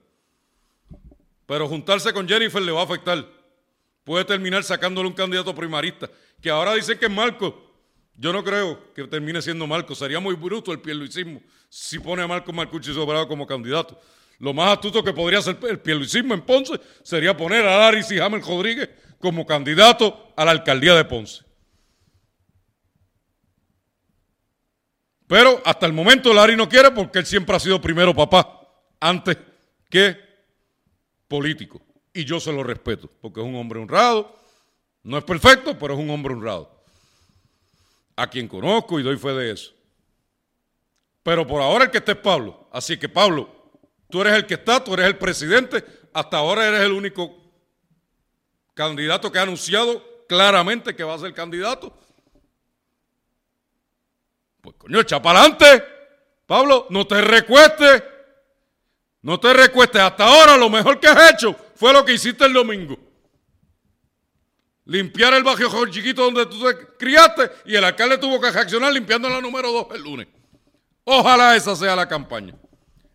[1.47, 3.36] Pero juntarse con Jennifer le va a afectar.
[4.07, 6.09] Puede terminar sacándole un candidato primarista,
[6.41, 7.61] que ahora dicen que es Marco.
[8.15, 9.97] Yo no creo que termine siendo Marco.
[9.97, 14.01] Sería muy bruto el pierluisismo si pone a Marco Marcucci Sobrado como candidato.
[14.39, 18.21] Lo más astuto que podría hacer el pierluisismo en Ponce sería poner a Larry y
[18.21, 21.43] Hamel Rodríguez como candidato a la alcaldía de Ponce.
[25.27, 28.69] Pero hasta el momento Larry no quiere porque él siempre ha sido primero papá,
[29.01, 29.37] antes
[29.91, 30.17] que
[31.27, 31.86] político.
[32.17, 34.35] Y yo se lo respeto, porque es un hombre honrado.
[35.03, 36.83] No es perfecto, pero es un hombre honrado.
[38.17, 39.75] A quien conozco y doy fe de eso.
[41.23, 42.69] Pero por ahora el que está es Pablo.
[42.73, 43.71] Así que Pablo,
[44.09, 45.85] tú eres el que está, tú eres el presidente.
[46.15, 47.37] Hasta ahora eres el único
[48.73, 51.93] candidato que ha anunciado claramente que va a ser candidato.
[54.63, 55.85] Pues coño, echa para adelante.
[56.47, 58.03] Pablo, no te recuestes.
[59.21, 60.01] No te recuestes.
[60.01, 62.99] Hasta ahora lo mejor que has hecho fue lo que hiciste el domingo.
[64.87, 69.29] Limpiar el barrio chiquito donde tú te criaste y el alcalde tuvo que reaccionar limpiando
[69.29, 70.29] la número 2 el lunes.
[71.05, 72.55] Ojalá esa sea la campaña.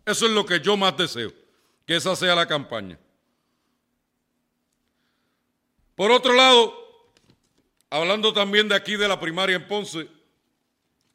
[0.06, 1.32] Eso es lo que yo más deseo,
[1.86, 3.00] que esa sea la campaña.
[5.96, 6.74] Por otro lado,
[7.90, 10.10] hablando también de aquí de la primaria en Ponce,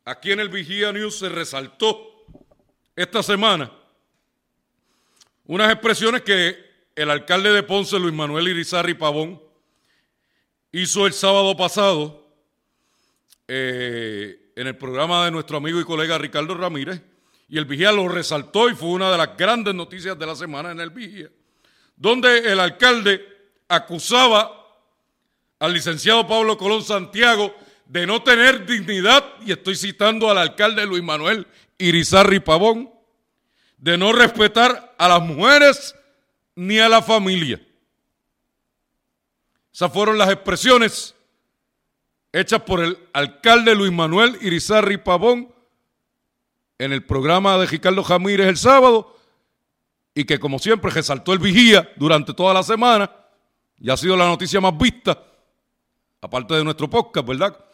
[0.04, 2.24] aquí en el Vigía News se resaltó
[2.94, 3.70] esta semana
[5.46, 6.65] unas expresiones que
[6.96, 9.40] el alcalde de Ponce, Luis Manuel Irizarri Pavón,
[10.72, 12.26] hizo el sábado pasado
[13.46, 17.02] eh, en el programa de nuestro amigo y colega Ricardo Ramírez,
[17.48, 20.70] y el Vigía lo resaltó y fue una de las grandes noticias de la semana
[20.70, 21.28] en el Vigía,
[21.96, 23.22] donde el alcalde
[23.68, 24.66] acusaba
[25.58, 27.54] al licenciado Pablo Colón Santiago
[27.84, 32.90] de no tener dignidad, y estoy citando al alcalde Luis Manuel Irizarri Pavón,
[33.76, 35.94] de no respetar a las mujeres
[36.56, 37.64] ni a la familia.
[39.72, 41.14] Esas fueron las expresiones
[42.32, 45.54] hechas por el alcalde Luis Manuel Irizarri Pavón
[46.78, 49.16] en el programa de Ricardo Jamírez el sábado
[50.14, 53.10] y que como siempre resaltó el vigía durante toda la semana
[53.78, 55.22] y ha sido la noticia más vista,
[56.22, 57.64] aparte de nuestro podcast, ¿verdad?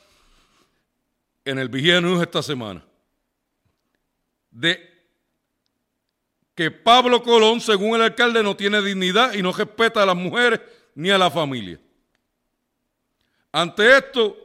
[1.44, 2.84] En el vigía news esta semana.
[4.50, 4.91] De
[6.54, 10.60] que Pablo Colón, según el alcalde, no tiene dignidad y no respeta a las mujeres
[10.94, 11.80] ni a la familia.
[13.50, 14.36] Ante esto,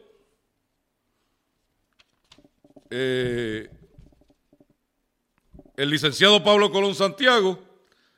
[2.89, 3.70] eh,
[5.76, 7.60] el licenciado Pablo Colón Santiago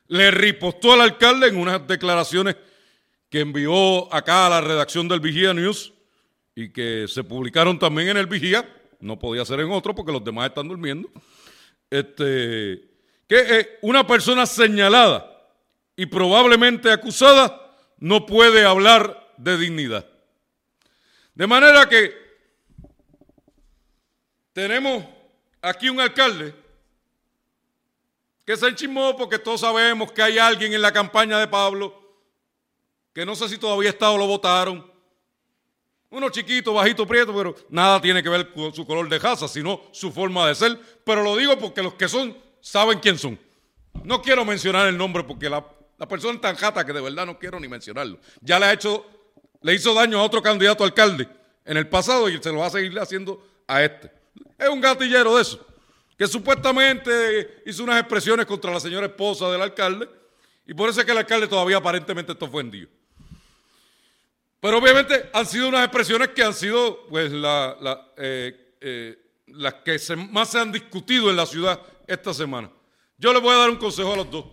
[0.08, 2.56] le ripostó al alcalde en unas declaraciones
[3.28, 5.92] que envió acá a la redacción del Vigía News
[6.54, 10.24] y que se publicaron también en el Vigía, no podía ser en otro porque los
[10.24, 11.08] demás están durmiendo,
[11.88, 12.89] este,
[13.30, 15.24] que una persona señalada
[15.94, 20.04] y probablemente acusada no puede hablar de dignidad.
[21.32, 22.12] De manera que
[24.52, 25.04] tenemos
[25.62, 26.52] aquí un alcalde
[28.44, 32.26] que se enchismó porque todos sabemos que hay alguien en la campaña de Pablo
[33.14, 34.90] que no sé si todavía está o lo votaron.
[36.08, 39.82] Uno chiquito, bajito, prieto, pero nada tiene que ver con su color de casa, sino
[39.92, 40.80] su forma de ser.
[41.04, 43.38] Pero lo digo porque los que son saben quién son.
[44.04, 45.64] No quiero mencionar el nombre porque la,
[46.08, 48.18] persona es tan jata que de verdad no quiero ni mencionarlo.
[48.40, 49.06] Ya le ha hecho,
[49.62, 51.28] le hizo daño a otro candidato a alcalde
[51.64, 54.10] en el pasado y se lo va a seguir haciendo a este.
[54.58, 55.66] Es un gatillero de eso,
[56.16, 60.08] que supuestamente hizo unas expresiones contra la señora esposa del alcalde
[60.66, 62.88] y por eso es que el alcalde todavía aparentemente está ofendido.
[64.60, 69.98] Pero obviamente han sido unas expresiones que han sido pues eh, eh, las que
[70.30, 72.70] más se han discutido en la ciudad esta semana.
[73.16, 74.44] Yo les voy a dar un consejo a los dos.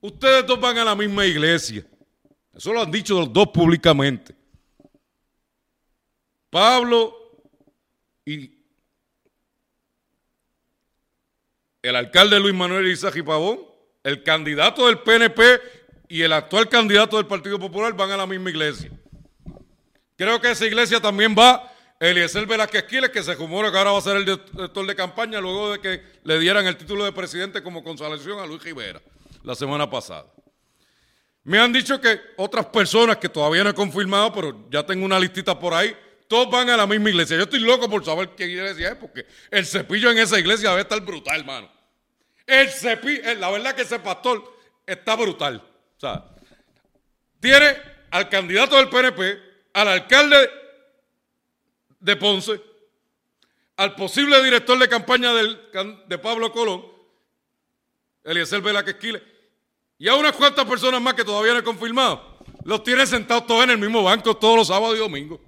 [0.00, 1.84] Ustedes dos van a la misma iglesia.
[2.54, 4.34] Eso lo han dicho los dos públicamente.
[6.50, 7.14] Pablo
[8.24, 8.50] y
[11.82, 13.60] el alcalde Luis Manuel Isaac Pavón,
[14.02, 15.60] el candidato del PNP
[16.08, 18.90] y el actual candidato del Partido Popular van a la misma iglesia.
[20.16, 23.98] Creo que esa iglesia también va Eliezer Velázquez Quiles, que se rumora que ahora va
[23.98, 27.62] a ser el director de campaña luego de que le dieran el título de presidente
[27.62, 29.00] como consolación a Luis Rivera
[29.42, 30.26] la semana pasada.
[31.44, 35.20] Me han dicho que otras personas que todavía no he confirmado, pero ya tengo una
[35.20, 35.94] listita por ahí,
[36.26, 37.36] todos van a la misma iglesia.
[37.36, 40.82] Yo estoy loco por saber qué iglesia es, porque el cepillo en esa iglesia debe
[40.82, 41.70] estar brutal, hermano.
[42.46, 44.42] El cepillo, eh, la verdad que ese pastor
[44.86, 45.56] está brutal.
[45.96, 46.24] O sea,
[47.40, 47.76] tiene
[48.10, 49.38] al candidato del PNP,
[49.74, 50.50] al alcalde
[52.04, 52.60] de Ponce,
[53.76, 56.84] al posible director de campaña de Pablo Colón,
[58.22, 59.22] Eliezer Velázquez Quiles,
[59.96, 62.38] y a unas cuantas personas más que todavía no he confirmado.
[62.64, 65.40] Los tiene sentados todos en el mismo banco todos los sábados y domingos.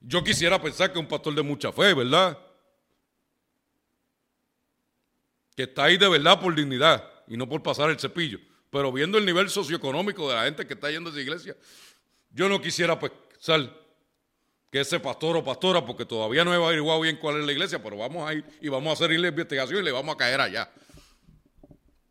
[0.00, 2.38] Yo quisiera pensar que un pastor de mucha fe, ¿verdad?
[5.56, 8.38] Que está ahí de verdad por dignidad y no por pasar el cepillo.
[8.70, 11.56] Pero viendo el nivel socioeconómico de la gente que está yendo a esa iglesia,
[12.30, 13.83] yo no quisiera pensar
[14.74, 17.80] que ese pastor o pastora, porque todavía no he averiguado bien cuál es la iglesia,
[17.80, 20.40] pero vamos a ir y vamos a hacer la investigación y le vamos a caer
[20.40, 20.68] allá.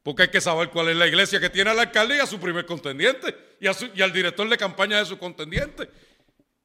[0.02, 2.40] Porque hay que saber cuál es la iglesia que tiene al alcalde y a su
[2.40, 5.90] primer contendiente, y, y al director de campaña de su contendiente,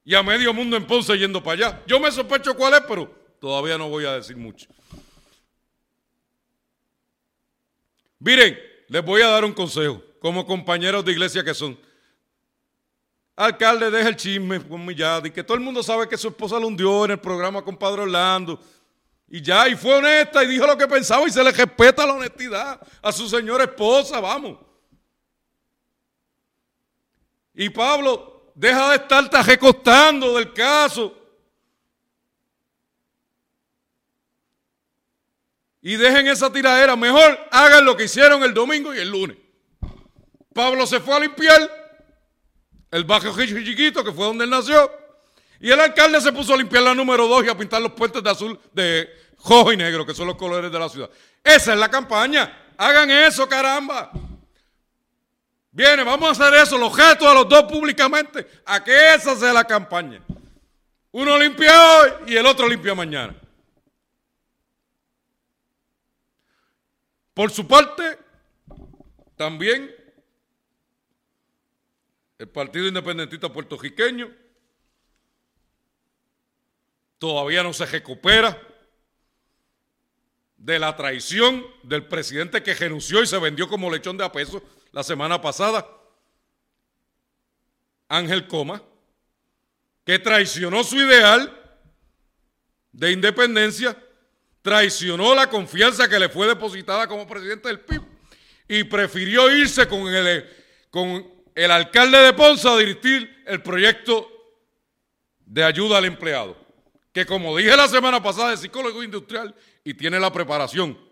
[0.05, 1.83] y a medio mundo en Ponce yendo para allá.
[1.85, 4.69] Yo me sospecho cuál es, pero todavía no voy a decir mucho.
[8.19, 11.77] Miren, les voy a dar un consejo, como compañeros de iglesia que son.
[13.39, 16.67] Alcalde, deja el chisme con y que todo el mundo sabe que su esposa lo
[16.67, 18.59] hundió en el programa con Padre Orlando.
[19.29, 22.15] Y ya, y fue honesta y dijo lo que pensaba y se le respeta la
[22.15, 24.57] honestidad a su señora esposa, vamos.
[27.53, 31.15] Y Pablo, deja de estar recostando del caso.
[35.81, 36.97] Y dejen esa tiradera.
[36.97, 39.37] Mejor hagan lo que hicieron el domingo y el lunes.
[40.53, 41.78] Pablo se fue a limpiar
[42.91, 44.91] el barrio chiquito, que fue donde él nació,
[45.59, 48.23] Y el alcalde se puso a limpiar la número 2 y a pintar los puentes
[48.23, 49.09] de azul, de
[49.43, 51.09] rojo y negro, que son los colores de la ciudad.
[51.43, 52.73] Esa es la campaña.
[52.77, 54.11] Hagan eso, caramba.
[55.71, 59.53] Viene, vamos a hacer eso, los gestos a los dos públicamente, a que esa sea
[59.53, 60.21] la campaña.
[61.11, 63.35] Uno limpia hoy y el otro limpia mañana.
[67.33, 68.17] Por su parte,
[69.35, 69.95] también
[72.39, 74.31] el Partido Independentista Puertorriqueño
[77.17, 78.59] todavía no se recupera
[80.55, 84.63] de la traición del presidente que renunció y se vendió como lechón de a peso
[84.91, 85.85] la semana pasada,
[88.07, 88.81] Ángel Coma,
[90.05, 91.55] que traicionó su ideal
[92.93, 94.01] de independencia,
[94.61, 98.01] traicionó la confianza que le fue depositada como presidente del PIB
[98.69, 100.49] y prefirió irse con el,
[100.89, 104.29] con el alcalde de Ponce a dirigir el proyecto
[105.45, 106.55] de ayuda al empleado,
[107.11, 111.09] que como dije la semana pasada es psicólogo industrial y tiene la preparación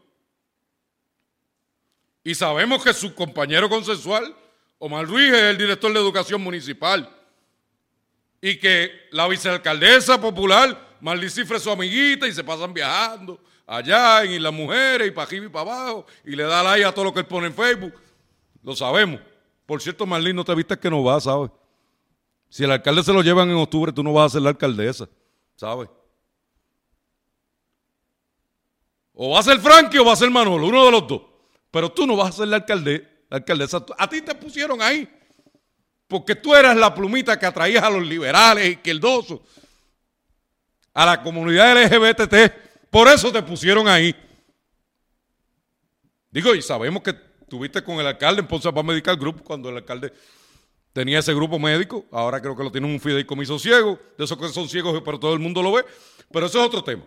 [2.28, 4.36] y sabemos que su compañero consensual,
[4.80, 7.10] Omar Ruiz, es el director de educación municipal.
[8.42, 14.40] Y que la vicealcaldesa popular, Marlí Cifre, su amiguita, y se pasan viajando allá, y
[14.40, 17.14] las mujeres, y para arriba y para abajo, y le da like a todo lo
[17.14, 17.94] que él pone en Facebook.
[18.62, 19.22] Lo sabemos.
[19.68, 21.52] Por cierto, Marlí, no te viste que no va, ¿sabes?
[22.50, 25.10] Si el alcalde se lo llevan en octubre, tú no vas a ser la alcaldesa,
[25.58, 25.90] ¿sabes?
[29.14, 31.22] O va a ser Frankie o va a ser Manolo, uno de los dos.
[31.70, 33.86] Pero tú no vas a ser la, alcalde, alcaldesa.
[33.98, 35.08] A ti te pusieron ahí.
[36.08, 39.42] Porque tú eras la plumita que atraías a los liberales, izquierdosos,
[40.94, 42.90] a la comunidad LGBT.
[42.90, 44.16] Por eso te pusieron ahí.
[46.32, 49.78] Digo, y sabemos que tuviste con el alcalde en Ponce para Medical Group cuando el
[49.78, 50.14] alcalde
[50.94, 52.06] tenía ese grupo médico.
[52.12, 55.34] Ahora creo que lo tiene un fideicomiso ciego, de esos que son ciegos, pero todo
[55.34, 55.86] el mundo lo ve.
[56.32, 57.04] Pero eso es otro tema.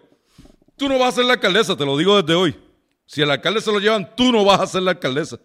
[0.76, 2.56] Tú no vas a ser la alcaldesa, te lo digo desde hoy.
[3.04, 5.38] Si el alcalde se lo llevan, tú no vas a ser la alcaldesa.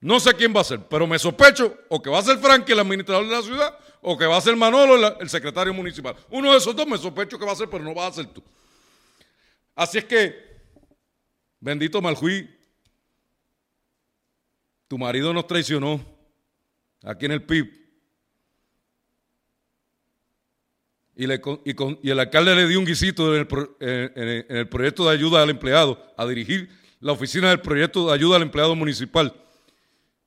[0.00, 2.72] No sé quién va a ser, pero me sospecho o que va a ser Frankie,
[2.72, 6.14] el administrador de la ciudad, o que va a ser Manolo, el secretario municipal.
[6.30, 8.26] Uno de esos dos me sospecho que va a ser, pero no va a ser
[8.26, 8.42] tú.
[9.74, 10.34] Así es que,
[11.60, 12.48] bendito Maljuí,
[14.94, 16.00] tu marido nos traicionó
[17.02, 17.68] aquí en el PIB.
[21.16, 23.48] y, el alcalde le dio un guisito en
[23.80, 26.70] el, proyecto de ayuda al empleado, a dirigir
[27.00, 29.34] la oficina del proyecto de ayuda al empleado municipal.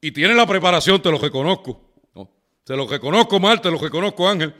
[0.01, 1.82] Y tiene la preparación, te lo reconozco.
[2.65, 4.53] Te lo reconozco, Mal, te lo reconozco, Ángel.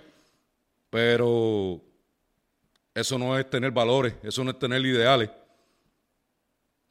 [0.90, 1.84] Pero
[2.96, 5.30] eso no es tener valores, eso no es tener ideales.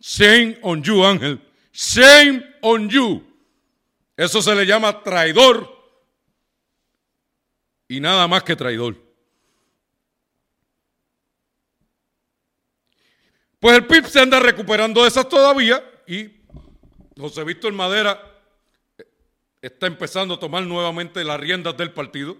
[0.01, 1.41] Shame on you, Ángel.
[1.73, 3.23] Shame on you.
[4.17, 5.75] Eso se le llama traidor.
[7.89, 8.97] Y nada más que traidor.
[13.61, 16.31] Pues el PIB se anda recuperando de esas todavía y
[17.19, 18.21] José Víctor Madera
[19.63, 22.37] está empezando a tomar nuevamente las riendas del partido.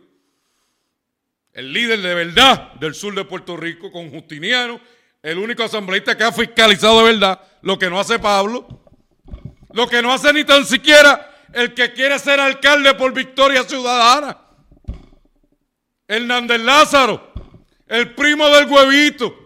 [1.53, 4.81] El líder de verdad del sur de Puerto Rico, con Justiniano,
[5.23, 8.86] el único asambleísta que ha fiscalizado de verdad lo que no hace Pablo,
[9.77, 14.39] lo que no hace ni tan siquiera el que quiere ser alcalde por victoria ciudadana.
[16.09, 17.31] Hernández Lázaro,
[17.87, 19.37] el primo del huevito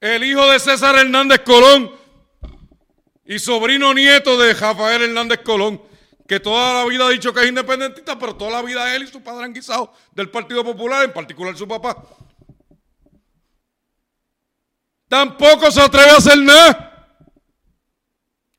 [0.00, 1.90] el hijo de César Hernández Colón
[3.24, 5.82] y sobrino nieto de Rafael Hernández Colón,
[6.28, 9.08] que toda la vida ha dicho que es independentista, pero toda la vida él y
[9.08, 12.04] su padre han guisado del Partido Popular, en particular su papá.
[15.08, 16.87] Tampoco se atreve a hacer nada.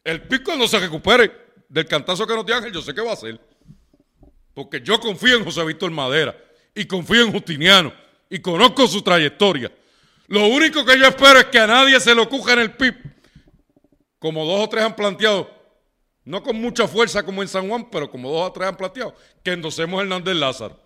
[0.10, 1.32] El pico cuando se recupere
[1.70, 3.39] del cantazo que nos dio Ángel, yo sé qué va a hacer.
[4.55, 6.36] Porque yo confío en José Víctor Madera
[6.74, 7.93] y confío en Justiniano
[8.28, 9.72] y conozco su trayectoria.
[10.26, 12.95] Lo único que yo espero es que a nadie se le ocurra en el PIB,
[14.18, 15.47] como dos o tres han planteado,
[16.24, 19.14] no con mucha fuerza como en San Juan, pero como dos o tres han planteado,
[19.43, 20.82] que endosemos a Hernández Lázaro,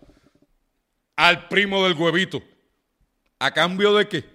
[1.15, 2.43] al primo del huevito.
[3.39, 4.32] ¿A cambio de qué?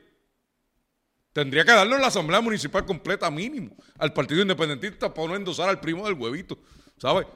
[1.38, 5.78] Tendría que darle la Asamblea Municipal completa mínimo al Partido Independentista para no endosar al
[5.78, 6.58] primo del huevito.
[6.96, 7.28] ¿Sabes?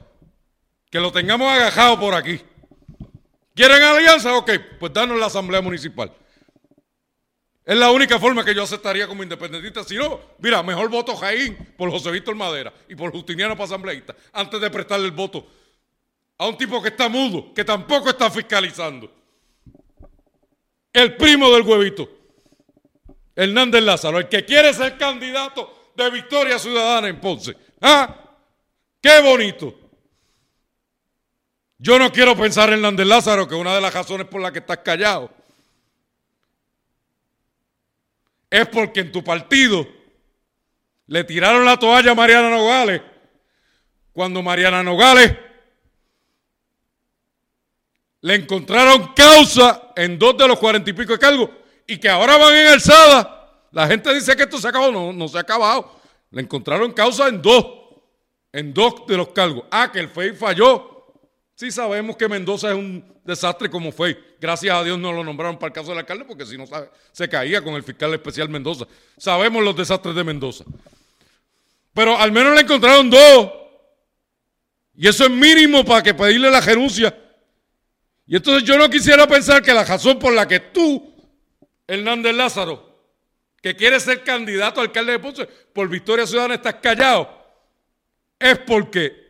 [0.91, 2.41] Que lo tengamos agajado por aquí.
[3.55, 4.35] ¿Quieren alianza?
[4.35, 6.11] Ok, pues danos la Asamblea Municipal.
[7.63, 9.85] Es la única forma que yo aceptaría como independentista.
[9.85, 14.13] Si no, mira, mejor voto Jaín por José Víctor Madera y por Justiniano para asambleísta
[14.33, 15.47] antes de prestarle el voto
[16.37, 19.09] a un tipo que está mudo, que tampoco está fiscalizando.
[20.91, 22.22] El primo del huevito,
[23.35, 27.55] Hernández Lázaro, el que quiere ser candidato de Victoria Ciudadana en Ponce.
[27.81, 28.15] ¿Ah?
[29.01, 29.79] ¡Qué bonito!
[31.77, 34.59] Yo no quiero pensar en Hernández Lázaro, que una de las razones por las que
[34.59, 35.29] estás callado
[38.49, 39.87] es porque en tu partido
[41.07, 43.01] le tiraron la toalla a Mariana Nogales
[44.13, 45.35] cuando Mariana Nogales
[48.21, 51.49] le encontraron causa en dos de los cuarenta y pico de cargos
[51.93, 53.67] y que ahora van en alzada.
[53.71, 55.99] La gente dice que esto se acabado, no, no se ha acabado.
[56.31, 57.65] Le encontraron causa en dos,
[58.51, 59.65] en dos de los cargos.
[59.69, 61.13] Ah, que el FEI falló.
[61.55, 64.17] Sí sabemos que Mendoza es un desastre como FEI.
[64.41, 66.65] Gracias a Dios no lo nombraron para el caso del alcalde porque si no
[67.11, 68.85] se caía con el fiscal especial Mendoza.
[69.17, 70.63] Sabemos los desastres de Mendoza.
[71.93, 73.51] Pero al menos le encontraron dos.
[74.95, 77.15] Y eso es mínimo para que pedirle la renuncia.
[78.25, 81.12] Y entonces yo no quisiera pensar que la razón por la que tú,
[81.87, 82.93] Hernández Lázaro,
[83.61, 87.29] que quiere ser candidato a alcalde de Ponce por Victoria Ciudadana, estás callado,
[88.39, 89.23] es porque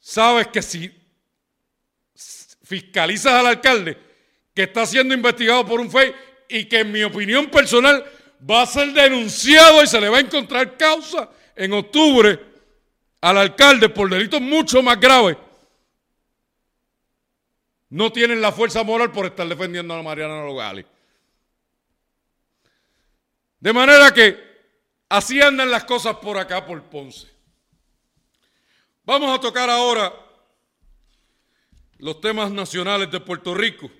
[0.00, 0.92] sabes que si
[2.62, 3.96] fiscalizas al alcalde
[4.54, 6.14] que está siendo investigado por un FEI
[6.48, 8.04] y que en mi opinión personal
[8.48, 12.38] va a ser denunciado y se le va a encontrar causa en octubre
[13.20, 15.36] al alcalde por delitos mucho más graves,
[17.88, 20.84] no tienen la fuerza moral por estar defendiendo a Mariana Nogales.
[23.64, 24.38] De manera que
[25.08, 27.26] así andan las cosas por acá, por Ponce.
[29.04, 30.12] Vamos a tocar ahora
[31.96, 33.90] los temas nacionales de Puerto Rico.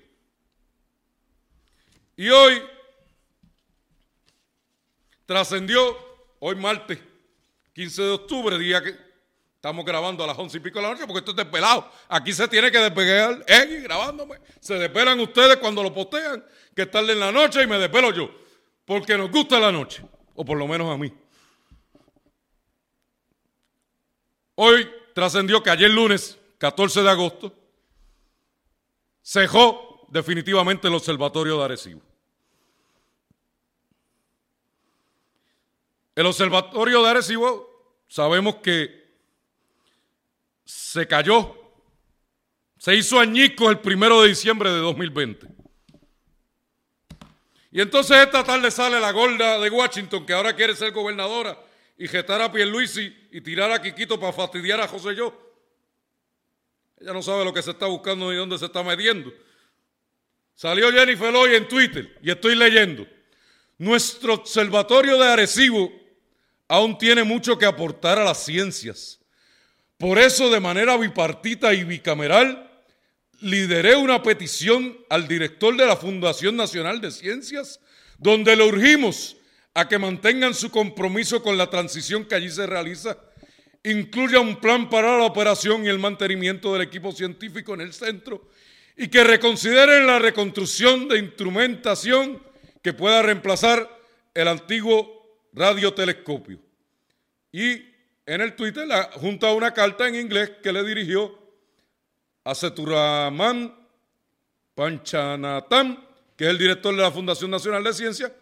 [2.15, 2.61] Y hoy
[5.25, 5.97] trascendió,
[6.41, 6.99] hoy martes
[7.73, 8.95] 15 de octubre, día que
[9.55, 11.91] estamos grabando a las once y pico de la noche, porque esto es despelado.
[12.09, 14.37] Aquí se tiene que despegar, eh, grabándome.
[14.59, 16.45] Se despelan ustedes cuando lo postean,
[16.75, 18.44] que es tarde en la noche y me despelo yo
[18.85, 20.03] porque nos gusta la noche,
[20.35, 21.11] o por lo menos a mí.
[24.55, 27.53] Hoy trascendió que ayer lunes, 14 de agosto,
[29.21, 32.01] cejó definitivamente el Observatorio de Arecibo.
[36.15, 39.03] El Observatorio de Arecibo sabemos que
[40.63, 41.55] se cayó,
[42.77, 45.54] se hizo añico el primero de diciembre de 2020.
[47.75, 51.61] Y entonces esta tarde sale la gorda de Washington, que ahora quiere ser gobernadora,
[51.97, 55.37] y jetar a Pierluisi y tirar a Quiquito para fastidiar a José Yo.
[56.97, 59.29] Ella no sabe lo que se está buscando ni dónde se está metiendo.
[60.53, 63.05] Salió Jennifer hoy en Twitter y estoy leyendo.
[63.77, 65.91] Nuestro observatorio de Arecibo
[66.69, 69.19] aún tiene mucho que aportar a las ciencias.
[69.97, 72.74] Por eso, de manera bipartita y bicameral,
[73.45, 77.79] lideré una petición al director de la Fundación Nacional de Ciencias,
[78.17, 79.37] donde le urgimos
[79.75, 83.19] a que mantengan su compromiso con la transición que allí se realiza,
[83.83, 88.49] incluya un plan para la operación y el mantenimiento del equipo científico en el centro
[88.97, 92.41] y que reconsideren la reconstrucción de instrumentación
[92.81, 93.87] que pueda reemplazar
[94.33, 96.57] el antiguo radiotelescopio.
[97.51, 97.73] Y
[98.25, 101.44] en el Twitter la junta una carta en inglés que le dirigió
[102.45, 103.75] a Seturaman
[104.75, 105.97] Panchanatam,
[106.37, 108.33] que es el director de la Fundación Nacional de Ciencia,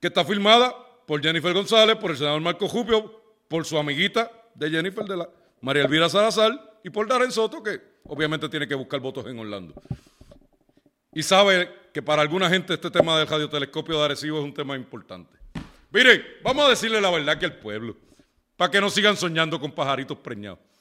[0.00, 0.74] que está firmada
[1.06, 5.28] por Jennifer González, por el senador Marco Jupio, por su amiguita de Jennifer, de la
[5.60, 9.74] María Elvira Salazar, y por Darren Soto, que obviamente tiene que buscar votos en Orlando.
[11.12, 14.76] Y sabe que para alguna gente este tema del radiotelescopio de Arecibo es un tema
[14.76, 15.36] importante.
[15.90, 17.96] Miren, vamos a decirle la verdad que al pueblo,
[18.56, 20.73] para que no sigan soñando con pajaritos preñados.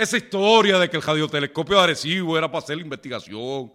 [0.00, 3.70] Esa historia de que el radiotelescopio de Arecibo era para hacer la investigación,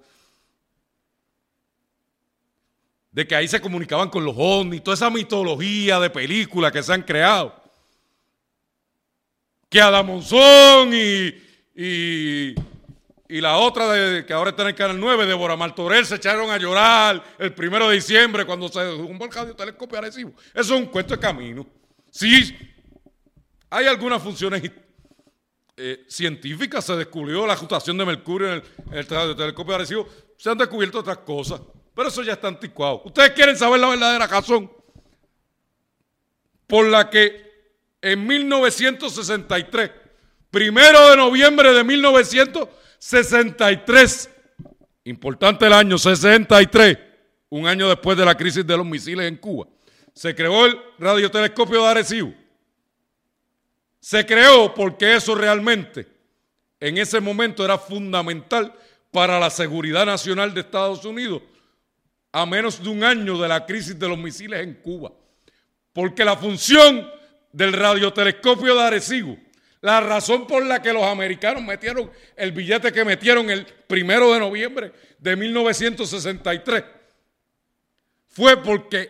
[3.11, 6.91] de que ahí se comunicaban con los ovnis, toda esa mitología de películas que se
[6.91, 7.53] han creado.
[9.69, 11.35] Que Adamonzón y,
[11.75, 12.55] y,
[13.39, 16.57] la otra de, que ahora está en el Canal 9, Débora Martorell, se echaron a
[16.57, 20.33] llorar el primero de diciembre cuando se derrumbó el radiotelescopio de Arecibo.
[20.55, 21.67] Eso es un cuento de camino.
[22.09, 22.57] Sí,
[23.69, 24.63] hay algunas funciones
[25.77, 28.63] eh, científica se descubrió la rotación de Mercurio en
[28.93, 30.07] el, telescopio de Arecibo,
[30.37, 31.59] se han descubierto otras cosas,
[31.93, 33.01] pero eso ya está anticuado.
[33.03, 34.71] Ustedes quieren saber la verdadera razón
[36.65, 37.43] por la que
[38.01, 39.91] en 1963,
[40.49, 44.29] primero de noviembre de 1963,
[45.03, 46.97] importante el año 63,
[47.49, 49.67] un año después de la crisis de los misiles en Cuba,
[50.13, 52.44] se creó el radiotelescopio de Arecibo
[54.05, 56.05] se creó porque eso realmente
[56.79, 58.71] en ese momento era fundamental
[59.09, 61.41] para la seguridad nacional de Estados Unidos
[62.31, 65.11] a menos de un año de la crisis de los misiles en Cuba.
[65.91, 67.11] Porque la función
[67.51, 69.39] del radiotelescopio de Arecibo,
[69.81, 74.39] La razón por la que los americanos metieron el billete que metieron el primero de
[74.39, 76.83] noviembre de 1963
[78.27, 79.09] fue porque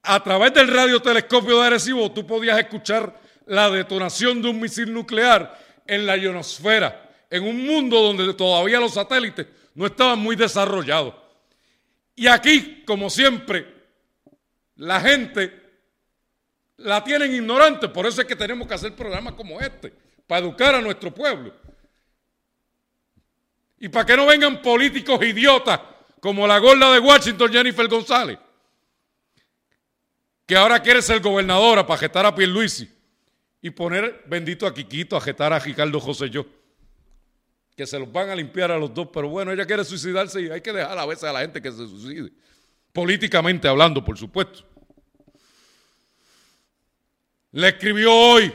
[0.00, 5.82] a través del radiotelescopio de Arecibo tú podías escuchar la detonación de un misil nuclear
[5.86, 11.14] en la ionosfera, en un mundo donde todavía los satélites no estaban muy desarrollados.
[12.14, 13.66] Y aquí, como siempre,
[14.76, 15.62] la gente
[16.78, 19.92] la tienen ignorante, por eso es que tenemos que hacer programas como este,
[20.26, 21.54] para educar a nuestro pueblo.
[23.78, 25.80] Y para que no vengan políticos idiotas
[26.20, 28.38] como la gorda de Washington, Jennifer González,
[30.46, 32.93] que ahora quiere ser gobernadora para jetar a Pierluisi
[33.64, 36.44] y poner bendito a Quiquito, a a Ricardo José yo.
[37.74, 40.50] Que se los van a limpiar a los dos, pero bueno, ella quiere suicidarse y
[40.50, 42.30] hay que dejar a veces a la gente que se suicide.
[42.92, 44.64] Políticamente hablando, por supuesto.
[47.52, 48.52] Le escribió hoy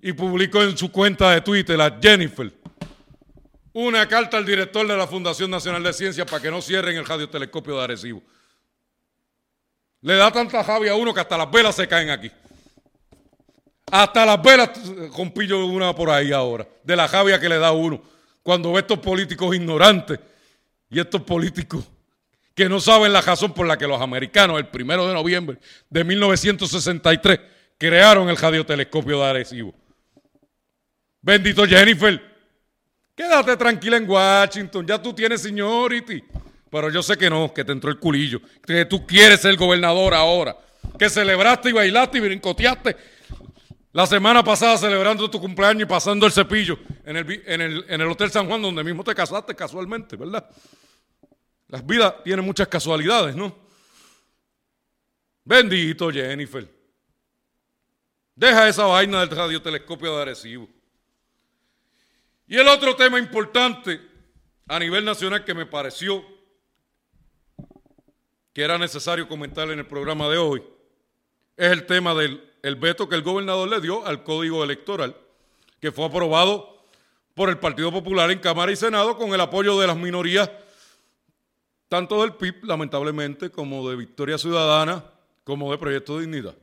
[0.00, 2.50] y publicó en su cuenta de Twitter a Jennifer
[3.74, 7.04] una carta al director de la Fundación Nacional de Ciencias para que no cierren el
[7.04, 8.22] radiotelescopio de Arecibo.
[10.00, 12.30] Le da tanta javia a uno que hasta las velas se caen aquí.
[13.94, 14.70] Hasta las velas
[15.12, 18.02] compillo una por ahí ahora, de la javia que le da uno.
[18.42, 20.18] Cuando ve estos políticos ignorantes
[20.90, 21.84] y estos políticos
[22.56, 26.02] que no saben la razón por la que los americanos, el primero de noviembre de
[26.02, 27.38] 1963,
[27.78, 29.72] crearon el radiotelescopio de Arecibo.
[31.22, 32.20] Bendito Jennifer,
[33.14, 36.20] quédate tranquila en Washington, ya tú tienes seniority.
[36.68, 40.14] Pero yo sé que no, que te entró el culillo, que tú quieres ser gobernador
[40.14, 40.56] ahora,
[40.98, 43.13] que celebraste y bailaste y brincoteaste
[43.94, 48.00] la semana pasada celebrando tu cumpleaños y pasando el cepillo en el, en el, en
[48.00, 50.50] el Hotel San Juan, donde mismo te casaste casualmente, ¿verdad?
[51.68, 53.56] Las vidas tienen muchas casualidades, ¿no?
[55.44, 56.68] Bendito Jennifer.
[58.34, 60.68] Deja esa vaina del radiotelescopio de Arecibo.
[62.48, 64.00] Y el otro tema importante
[64.66, 66.24] a nivel nacional que me pareció
[68.52, 70.64] que era necesario comentar en el programa de hoy
[71.56, 75.14] es el tema del el veto que el gobernador le dio al código electoral,
[75.80, 76.82] que fue aprobado
[77.34, 80.50] por el Partido Popular en Cámara y Senado con el apoyo de las minorías,
[81.90, 85.04] tanto del PIB, lamentablemente, como de Victoria Ciudadana,
[85.44, 86.54] como de Proyecto de Dignidad.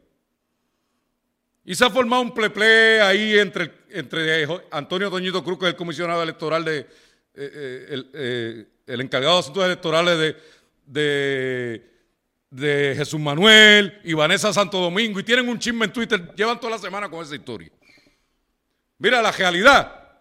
[1.64, 5.78] Y se ha formado un pleple ahí entre, entre Antonio Toñito Cruz, que es el
[5.78, 6.88] comisionado electoral de, eh,
[7.36, 10.36] eh, el, eh, el, encargado de asuntos electorales
[10.88, 11.91] de,
[12.52, 16.72] de, Jesús Manuel y Vanessa Santo Domingo, y tienen un chisme en Twitter, llevan toda
[16.72, 17.72] la semana con esa historia.
[19.00, 20.20] Mira, la realidad,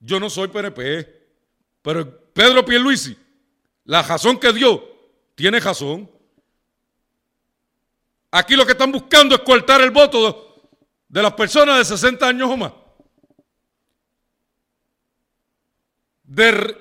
[0.00, 1.08] yo no soy PNP,
[1.80, 3.16] pero Pedro Pierluisi,
[3.84, 4.82] la razón que dio,
[5.34, 6.10] tiene razón.
[8.30, 10.70] Aquí lo que están buscando es cortar el voto
[11.08, 12.72] de, las personas de 60 años o más.
[16.24, 16.76] De,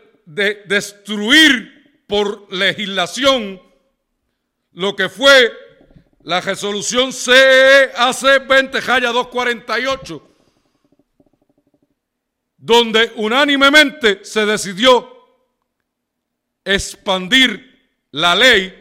[0.65, 3.61] destruir por legislación
[4.73, 5.51] lo que fue
[6.23, 10.29] la resolución CEAC 20 Jaya 248,
[12.57, 15.11] donde unánimemente se decidió
[16.63, 17.73] expandir
[18.11, 18.73] la ley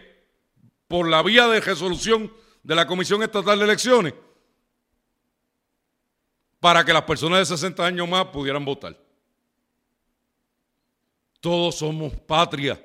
[0.87, 2.33] por la vía de resolución
[2.63, 4.15] de la Comisión Estatal de Elecciones
[6.61, 8.97] para que las personas de 60 años más pudieran votar.
[11.41, 12.81] Todos somos patria,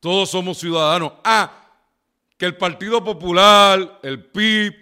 [0.00, 1.12] todos somos ciudadanos.
[1.22, 1.63] Ah,
[2.36, 4.74] que el Partido Popular, el PIB,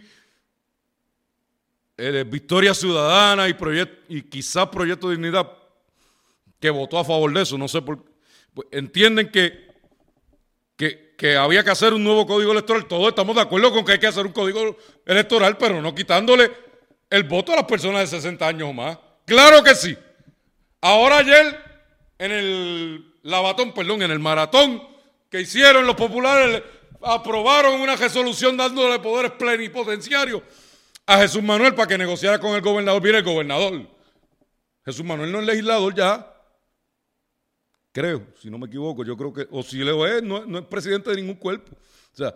[2.26, 3.57] Victoria Ciudadana y,
[4.09, 5.53] y quizás Proyecto de Dignidad,
[6.59, 8.05] que votó a favor de eso, no sé por
[8.55, 9.68] pues, entienden que,
[10.76, 12.86] que que había que hacer un nuevo código electoral.
[12.86, 14.76] Todos estamos de acuerdo con que hay que hacer un código
[15.07, 16.50] electoral, pero no quitándole
[17.09, 18.98] el voto a las personas de 60 años o más.
[19.24, 19.96] Claro que sí.
[20.80, 21.61] Ahora ayer,
[22.18, 24.82] en el lavatón, perdón, en el maratón
[25.30, 26.61] que hicieron los populares,
[27.05, 30.42] aprobaron una resolución dándole poderes plenipotenciarios
[31.07, 33.03] a Jesús Manuel para que negociara con el gobernador.
[33.03, 33.86] Mire, el gobernador.
[34.84, 36.28] Jesús Manuel no es legislador ya.
[37.92, 40.64] Creo, si no me equivoco, yo creo que, o si lo es, no, no es
[40.64, 41.72] presidente de ningún cuerpo.
[42.12, 42.34] O sea,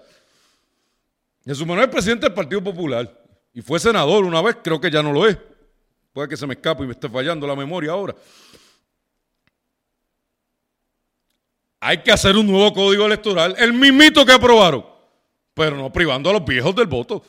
[1.45, 3.11] Jesús Manuel es presidente del Partido Popular
[3.55, 5.39] y fue senador una vez, creo que ya no lo es.
[6.13, 8.15] Puede que se me escape y me esté fallando la memoria ahora.
[11.87, 14.85] Hay que hacer un nuevo código electoral, el mismito que aprobaron,
[15.55, 17.25] pero no privando a los viejos del voto.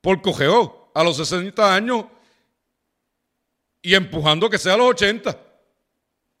[0.00, 2.06] Por cogeo a los 60 años
[3.80, 5.38] y empujando que sea a los 80.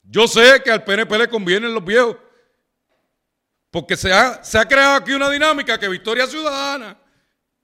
[0.02, 2.16] Yo sé que al PNP le convienen los viejos,
[3.70, 6.98] porque se ha, se ha creado aquí una dinámica que Victoria Ciudadana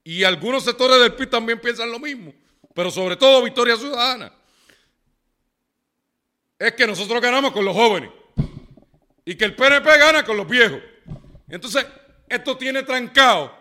[0.05, 2.32] y algunos sectores del PIB también piensan lo mismo.
[2.72, 4.32] pero sobre todo Victoria Ciudadana,
[6.57, 8.11] es que nosotros ganamos con los jóvenes
[9.25, 10.81] y que el PNP gana con los viejos.
[11.49, 11.87] Entonces,
[12.29, 13.57] esto tiene trancado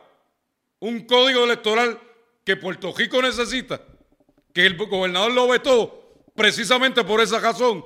[0.79, 1.99] un código electoral
[2.43, 3.81] que Puerto Rico necesita,
[4.53, 7.83] que el gobernador lo vetó precisamente por esa razón.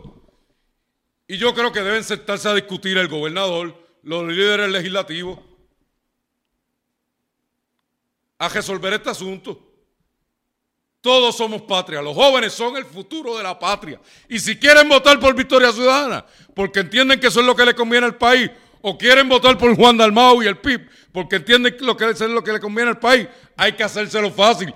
[1.27, 5.39] Y yo creo que deben sentarse a discutir el gobernador, los líderes legislativos,
[8.39, 9.66] a resolver este asunto.
[11.01, 12.01] Todos somos patria.
[12.01, 13.99] Los jóvenes son el futuro de la patria.
[14.27, 17.75] Y si quieren votar por Victoria Ciudadana, porque entienden que eso es lo que le
[17.75, 18.49] conviene al país,
[18.81, 22.43] o quieren votar por Juan Dalmau y el PIB, porque entienden lo que es lo
[22.43, 24.73] que le conviene al país, hay que hacérselo fácil.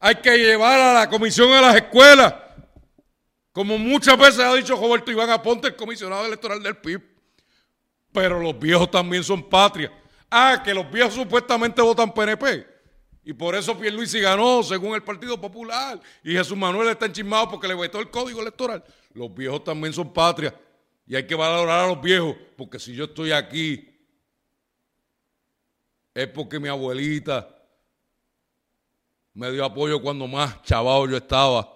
[0.00, 2.34] Hay que llevar a la comisión a las escuelas,
[3.52, 7.02] como muchas veces ha dicho Roberto Iván Aponte, el comisionado electoral del PIB.
[8.12, 9.92] Pero los viejos también son patria.
[10.30, 12.67] Ah, que los viejos supuestamente votan PNP.
[13.28, 16.00] Y por eso Pierluisi ganó, según el Partido Popular.
[16.24, 18.82] Y Jesús Manuel está enchismado porque le vetó el código electoral.
[19.12, 20.58] Los viejos también son patria.
[21.06, 22.34] Y hay que valorar a los viejos.
[22.56, 23.86] Porque si yo estoy aquí,
[26.14, 27.54] es porque mi abuelita
[29.34, 31.70] me dio apoyo cuando más chaval yo estaba.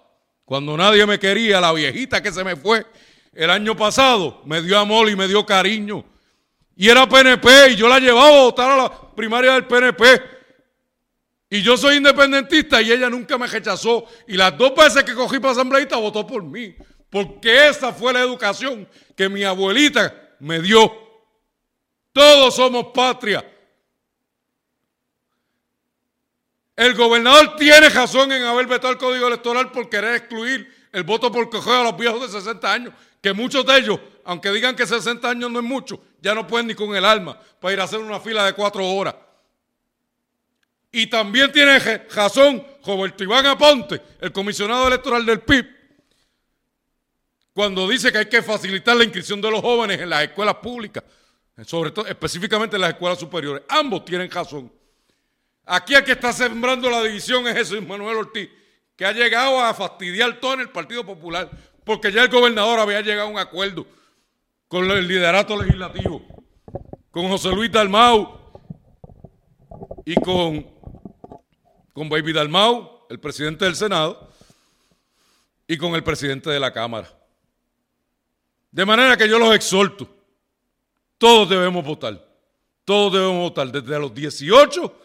[0.47, 2.87] Cuando nadie me quería, la viejita que se me fue
[3.35, 6.03] el año pasado, me dio amor y me dio cariño.
[6.75, 10.41] Y era PNP y yo la llevaba a votar a la primaria del PNP
[11.53, 14.07] y yo soy independentista y ella nunca me rechazó.
[14.27, 16.75] Y las dos veces que cogí para asambleísta votó por mí.
[17.11, 20.91] Porque esa fue la educación que mi abuelita me dio.
[22.11, 23.47] Todos somos patria.
[26.75, 31.31] El gobernador tiene razón en haber vetado el código electoral por querer excluir el voto
[31.31, 34.87] por coger a los viejos de 60 años, que muchos de ellos, aunque digan que
[34.87, 37.85] 60 años no es mucho, ya no pueden ni con el alma para ir a
[37.85, 39.17] hacer una fila de cuatro horas.
[40.93, 41.79] Y también tiene
[42.15, 45.67] razón Roberto Iván Aponte, el comisionado electoral del PIB,
[47.55, 51.03] cuando dice que hay que facilitar la inscripción de los jóvenes en las escuelas públicas,
[51.65, 53.63] sobre todo específicamente en las escuelas superiores.
[53.69, 54.71] Ambos tienen razón.
[55.65, 58.51] Aquí el que está sembrando la división es Jesús Manuel Ortiz,
[58.97, 61.51] que ha llegado a fastidiar todo en el Partido Popular,
[61.85, 63.87] porque ya el gobernador había llegado a un acuerdo
[64.69, 66.23] con el liderato legislativo,
[67.11, 68.41] con José Luis Dalmau
[70.05, 70.72] y con
[71.93, 74.31] con Baby Dalmau, el presidente del Senado,
[75.67, 77.09] y con el presidente de la Cámara.
[78.71, 80.09] De manera que yo los exhorto,
[81.19, 82.27] todos debemos votar,
[82.85, 85.01] todos debemos votar, desde los 18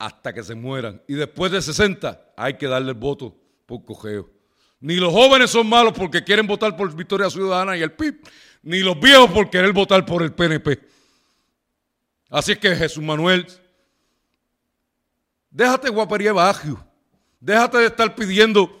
[0.00, 1.00] hasta que se mueran.
[1.06, 4.30] Y después de 60 hay que darle el voto por cogeo.
[4.80, 8.26] Ni los jóvenes son malos porque quieren votar por Victoria Ciudadana y el PIB,
[8.62, 10.80] ni los viejos por querer votar por el PNP.
[12.30, 13.46] Así es que Jesús Manuel
[15.50, 16.78] Déjate guapería bajo.
[17.40, 18.80] Déjate de estar pidiendo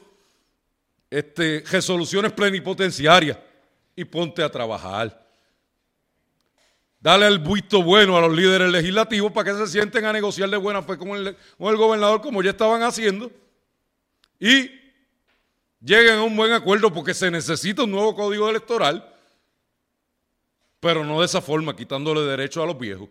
[1.10, 3.38] este, resoluciones plenipotenciarias
[3.96, 5.28] y ponte a trabajar.
[7.00, 10.58] Dale el visto bueno a los líderes legislativos para que se sienten a negociar de
[10.58, 13.32] buena fe con el, gobernador como ya estaban haciendo
[14.38, 14.70] y
[15.80, 19.14] lleguen a un buen acuerdo porque se necesita un nuevo código electoral,
[20.78, 23.08] pero no de esa forma, quitándole derechos a los viejos.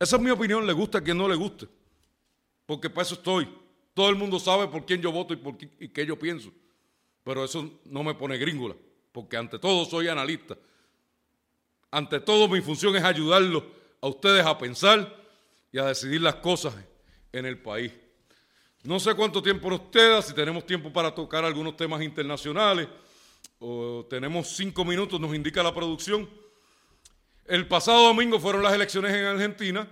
[0.00, 1.68] Esa es mi opinión, le gusta a quien no le guste
[2.70, 3.48] porque para eso estoy.
[3.94, 6.52] Todo el mundo sabe por quién yo voto y por qué, yo pienso.
[7.24, 8.76] Pero eso no me pone gringola,
[9.10, 10.56] porque ante todo soy analista.
[11.90, 13.64] Ante todo mi función es ayudarlos
[14.00, 15.20] a ustedes a pensar
[15.72, 16.72] y a decidir las cosas
[17.32, 17.92] en el país.
[18.84, 22.86] No sé cuánto tiempo nos queda, si tenemos tiempo para tocar algunos temas internacionales,
[23.58, 26.30] o tenemos cinco minutos, nos indica la producción.
[27.46, 29.88] El pasado domingo fueron las elecciones en Argentina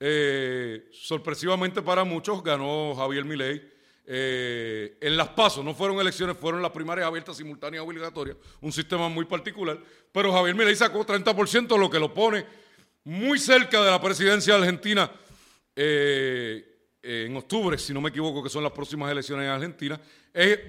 [0.00, 3.74] eh, sorpresivamente para muchos ganó Javier Milei.
[4.06, 9.08] Eh, en las pasos, no fueron elecciones, fueron las primarias abiertas, simultáneas, obligatorias, un sistema
[9.08, 9.78] muy particular,
[10.12, 12.44] pero Javier Milei sacó 30%, lo que lo pone
[13.04, 15.10] muy cerca de la presidencia argentina
[15.74, 19.98] eh, en octubre, si no me equivoco, que son las próximas elecciones en Argentina.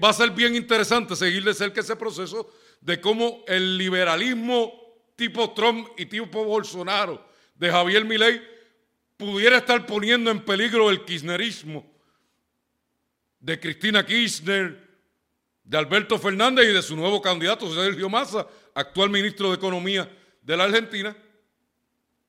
[0.01, 2.49] va a ser bien interesante seguir de cerca ese proceso
[2.80, 4.71] de cómo el liberalismo
[5.17, 8.55] tipo Trump y tipo Bolsonaro de Javier Milei
[9.18, 11.86] pudiera estar poniendo en peligro el kirchnerismo
[13.39, 14.84] de Cristina Kirchner,
[15.63, 20.09] de Alberto Fernández y de su nuevo candidato Sergio Massa, actual ministro de Economía
[20.41, 21.16] de la Argentina,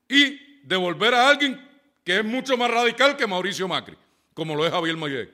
[0.08, 1.60] y de volver a alguien
[2.04, 3.96] que es mucho más radical que Mauricio Macri,
[4.32, 5.30] como lo es Javier Mayé.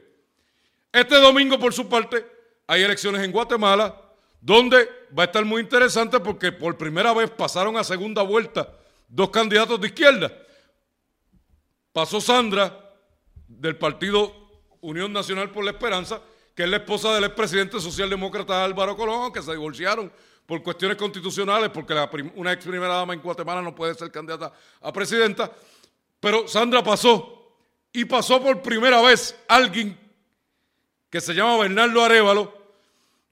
[0.92, 2.26] Este domingo, por su parte,
[2.66, 4.00] hay elecciones en Guatemala,
[4.40, 8.74] donde va a estar muy interesante porque por primera vez pasaron a segunda vuelta
[9.08, 10.32] dos candidatos de izquierda
[11.92, 12.94] Pasó Sandra
[13.46, 14.34] del partido
[14.80, 16.20] Unión Nacional por la Esperanza,
[16.54, 20.12] que es la esposa del expresidente socialdemócrata Álvaro Colón, que se divorciaron
[20.46, 21.94] por cuestiones constitucionales, porque
[22.34, 25.52] una ex primera dama en Guatemala no puede ser candidata a presidenta.
[26.18, 27.56] Pero Sandra pasó,
[27.92, 29.98] y pasó por primera vez alguien
[31.10, 32.62] que se llama Bernardo Arevalo,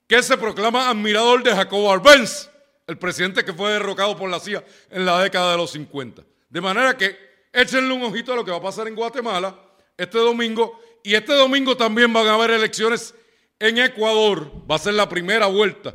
[0.07, 2.51] que se proclama admirador de Jacobo Arbenz,
[2.87, 6.23] el presidente que fue derrocado por la CIA en la década de los 50.
[6.49, 9.59] De manera que échenle un ojito a lo que va a pasar en Guatemala
[9.97, 10.81] este domingo.
[11.03, 13.15] Y este domingo también van a haber elecciones
[13.59, 14.51] en Ecuador.
[14.71, 15.95] Va a ser la primera vuelta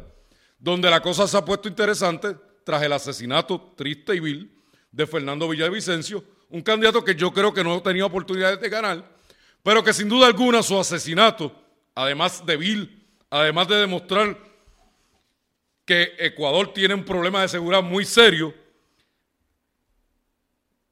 [0.57, 5.47] donde la cosa se ha puesto interesante tras el asesinato triste y vil de Fernando
[5.47, 9.15] Villavicencio, un candidato que yo creo que no tenía oportunidades de ganar,
[9.61, 11.53] pero que sin duda alguna su asesinato,
[11.93, 14.37] además de vil, además de demostrar
[15.85, 18.53] que Ecuador tiene un problema de seguridad muy serio,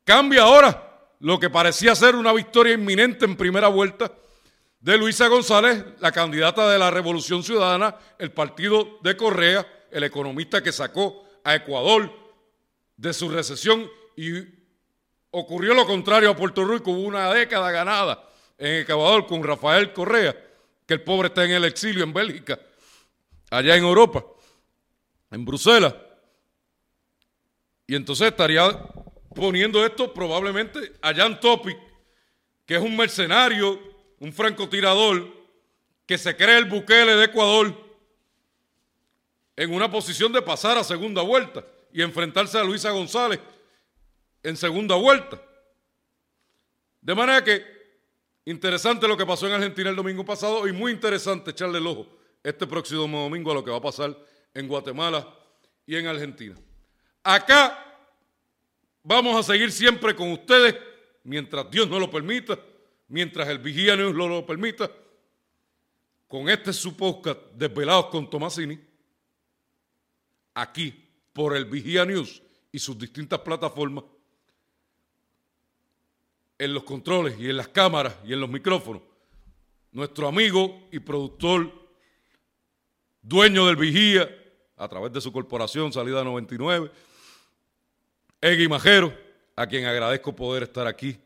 [0.03, 4.11] cambia ahora lo que parecía ser una victoria inminente en primera vuelta
[4.79, 10.61] de Luisa González, la candidata de la Revolución Ciudadana, el partido de Correa, el economista
[10.61, 12.11] que sacó a Ecuador
[12.97, 14.41] de su recesión y
[15.31, 20.35] ocurrió lo contrario a Puerto Rico, hubo una década ganada en Ecuador con Rafael Correa,
[20.85, 22.59] que el pobre está en el exilio en Bélgica,
[23.49, 24.25] allá en Europa,
[25.31, 25.95] en Bruselas.
[27.87, 28.69] Y entonces estaría
[29.36, 31.77] poniendo esto probablemente a Jan Topic,
[32.65, 35.27] que es un mercenario un francotirador
[36.05, 37.75] que se cree el Bukele de Ecuador
[39.57, 43.41] en una posición de pasar a segunda vuelta y enfrentarse a Luisa González
[44.41, 45.41] en segunda vuelta.
[47.01, 47.65] De manera que
[48.45, 52.07] interesante lo que pasó en Argentina el domingo pasado y muy interesante echarle el ojo
[52.41, 54.17] este próximo domingo a lo que va a pasar
[54.53, 55.27] en Guatemala
[55.86, 56.55] y en Argentina.
[57.23, 57.92] Acá
[59.03, 60.75] vamos a seguir siempre con ustedes
[61.23, 62.57] mientras Dios nos lo permita
[63.13, 64.91] mientras el Vigía News lo, lo permita,
[66.27, 68.79] con este su podcast Desvelados con Tomasini,
[70.55, 72.41] aquí por el Vigía News
[72.71, 74.05] y sus distintas plataformas,
[76.57, 79.03] en los controles y en las cámaras y en los micrófonos,
[79.91, 81.71] nuestro amigo y productor,
[83.21, 84.27] dueño del Vigía,
[84.75, 86.89] a través de su corporación Salida 99,
[88.43, 89.17] Egui Majero,
[89.55, 91.17] a quien agradezco poder estar aquí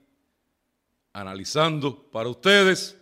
[1.14, 2.96] analizando para ustedes,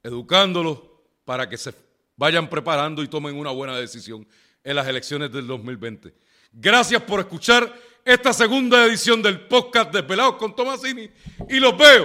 [0.00, 0.78] educándolos
[1.24, 1.74] para que se
[2.14, 4.24] vayan preparando y tomen una buena decisión
[4.62, 6.14] en las elecciones del 2020.
[6.52, 7.74] Gracias por escuchar
[8.04, 11.10] esta segunda edición del podcast de Pelados con Tomasini
[11.48, 12.04] y los veo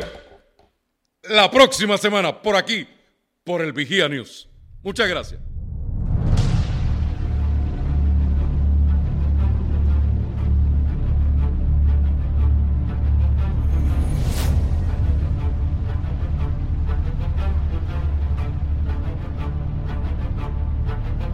[1.21, 2.87] la próxima semana por aquí,
[3.43, 4.49] por el Vigía News.
[4.81, 5.48] Muchas gracias.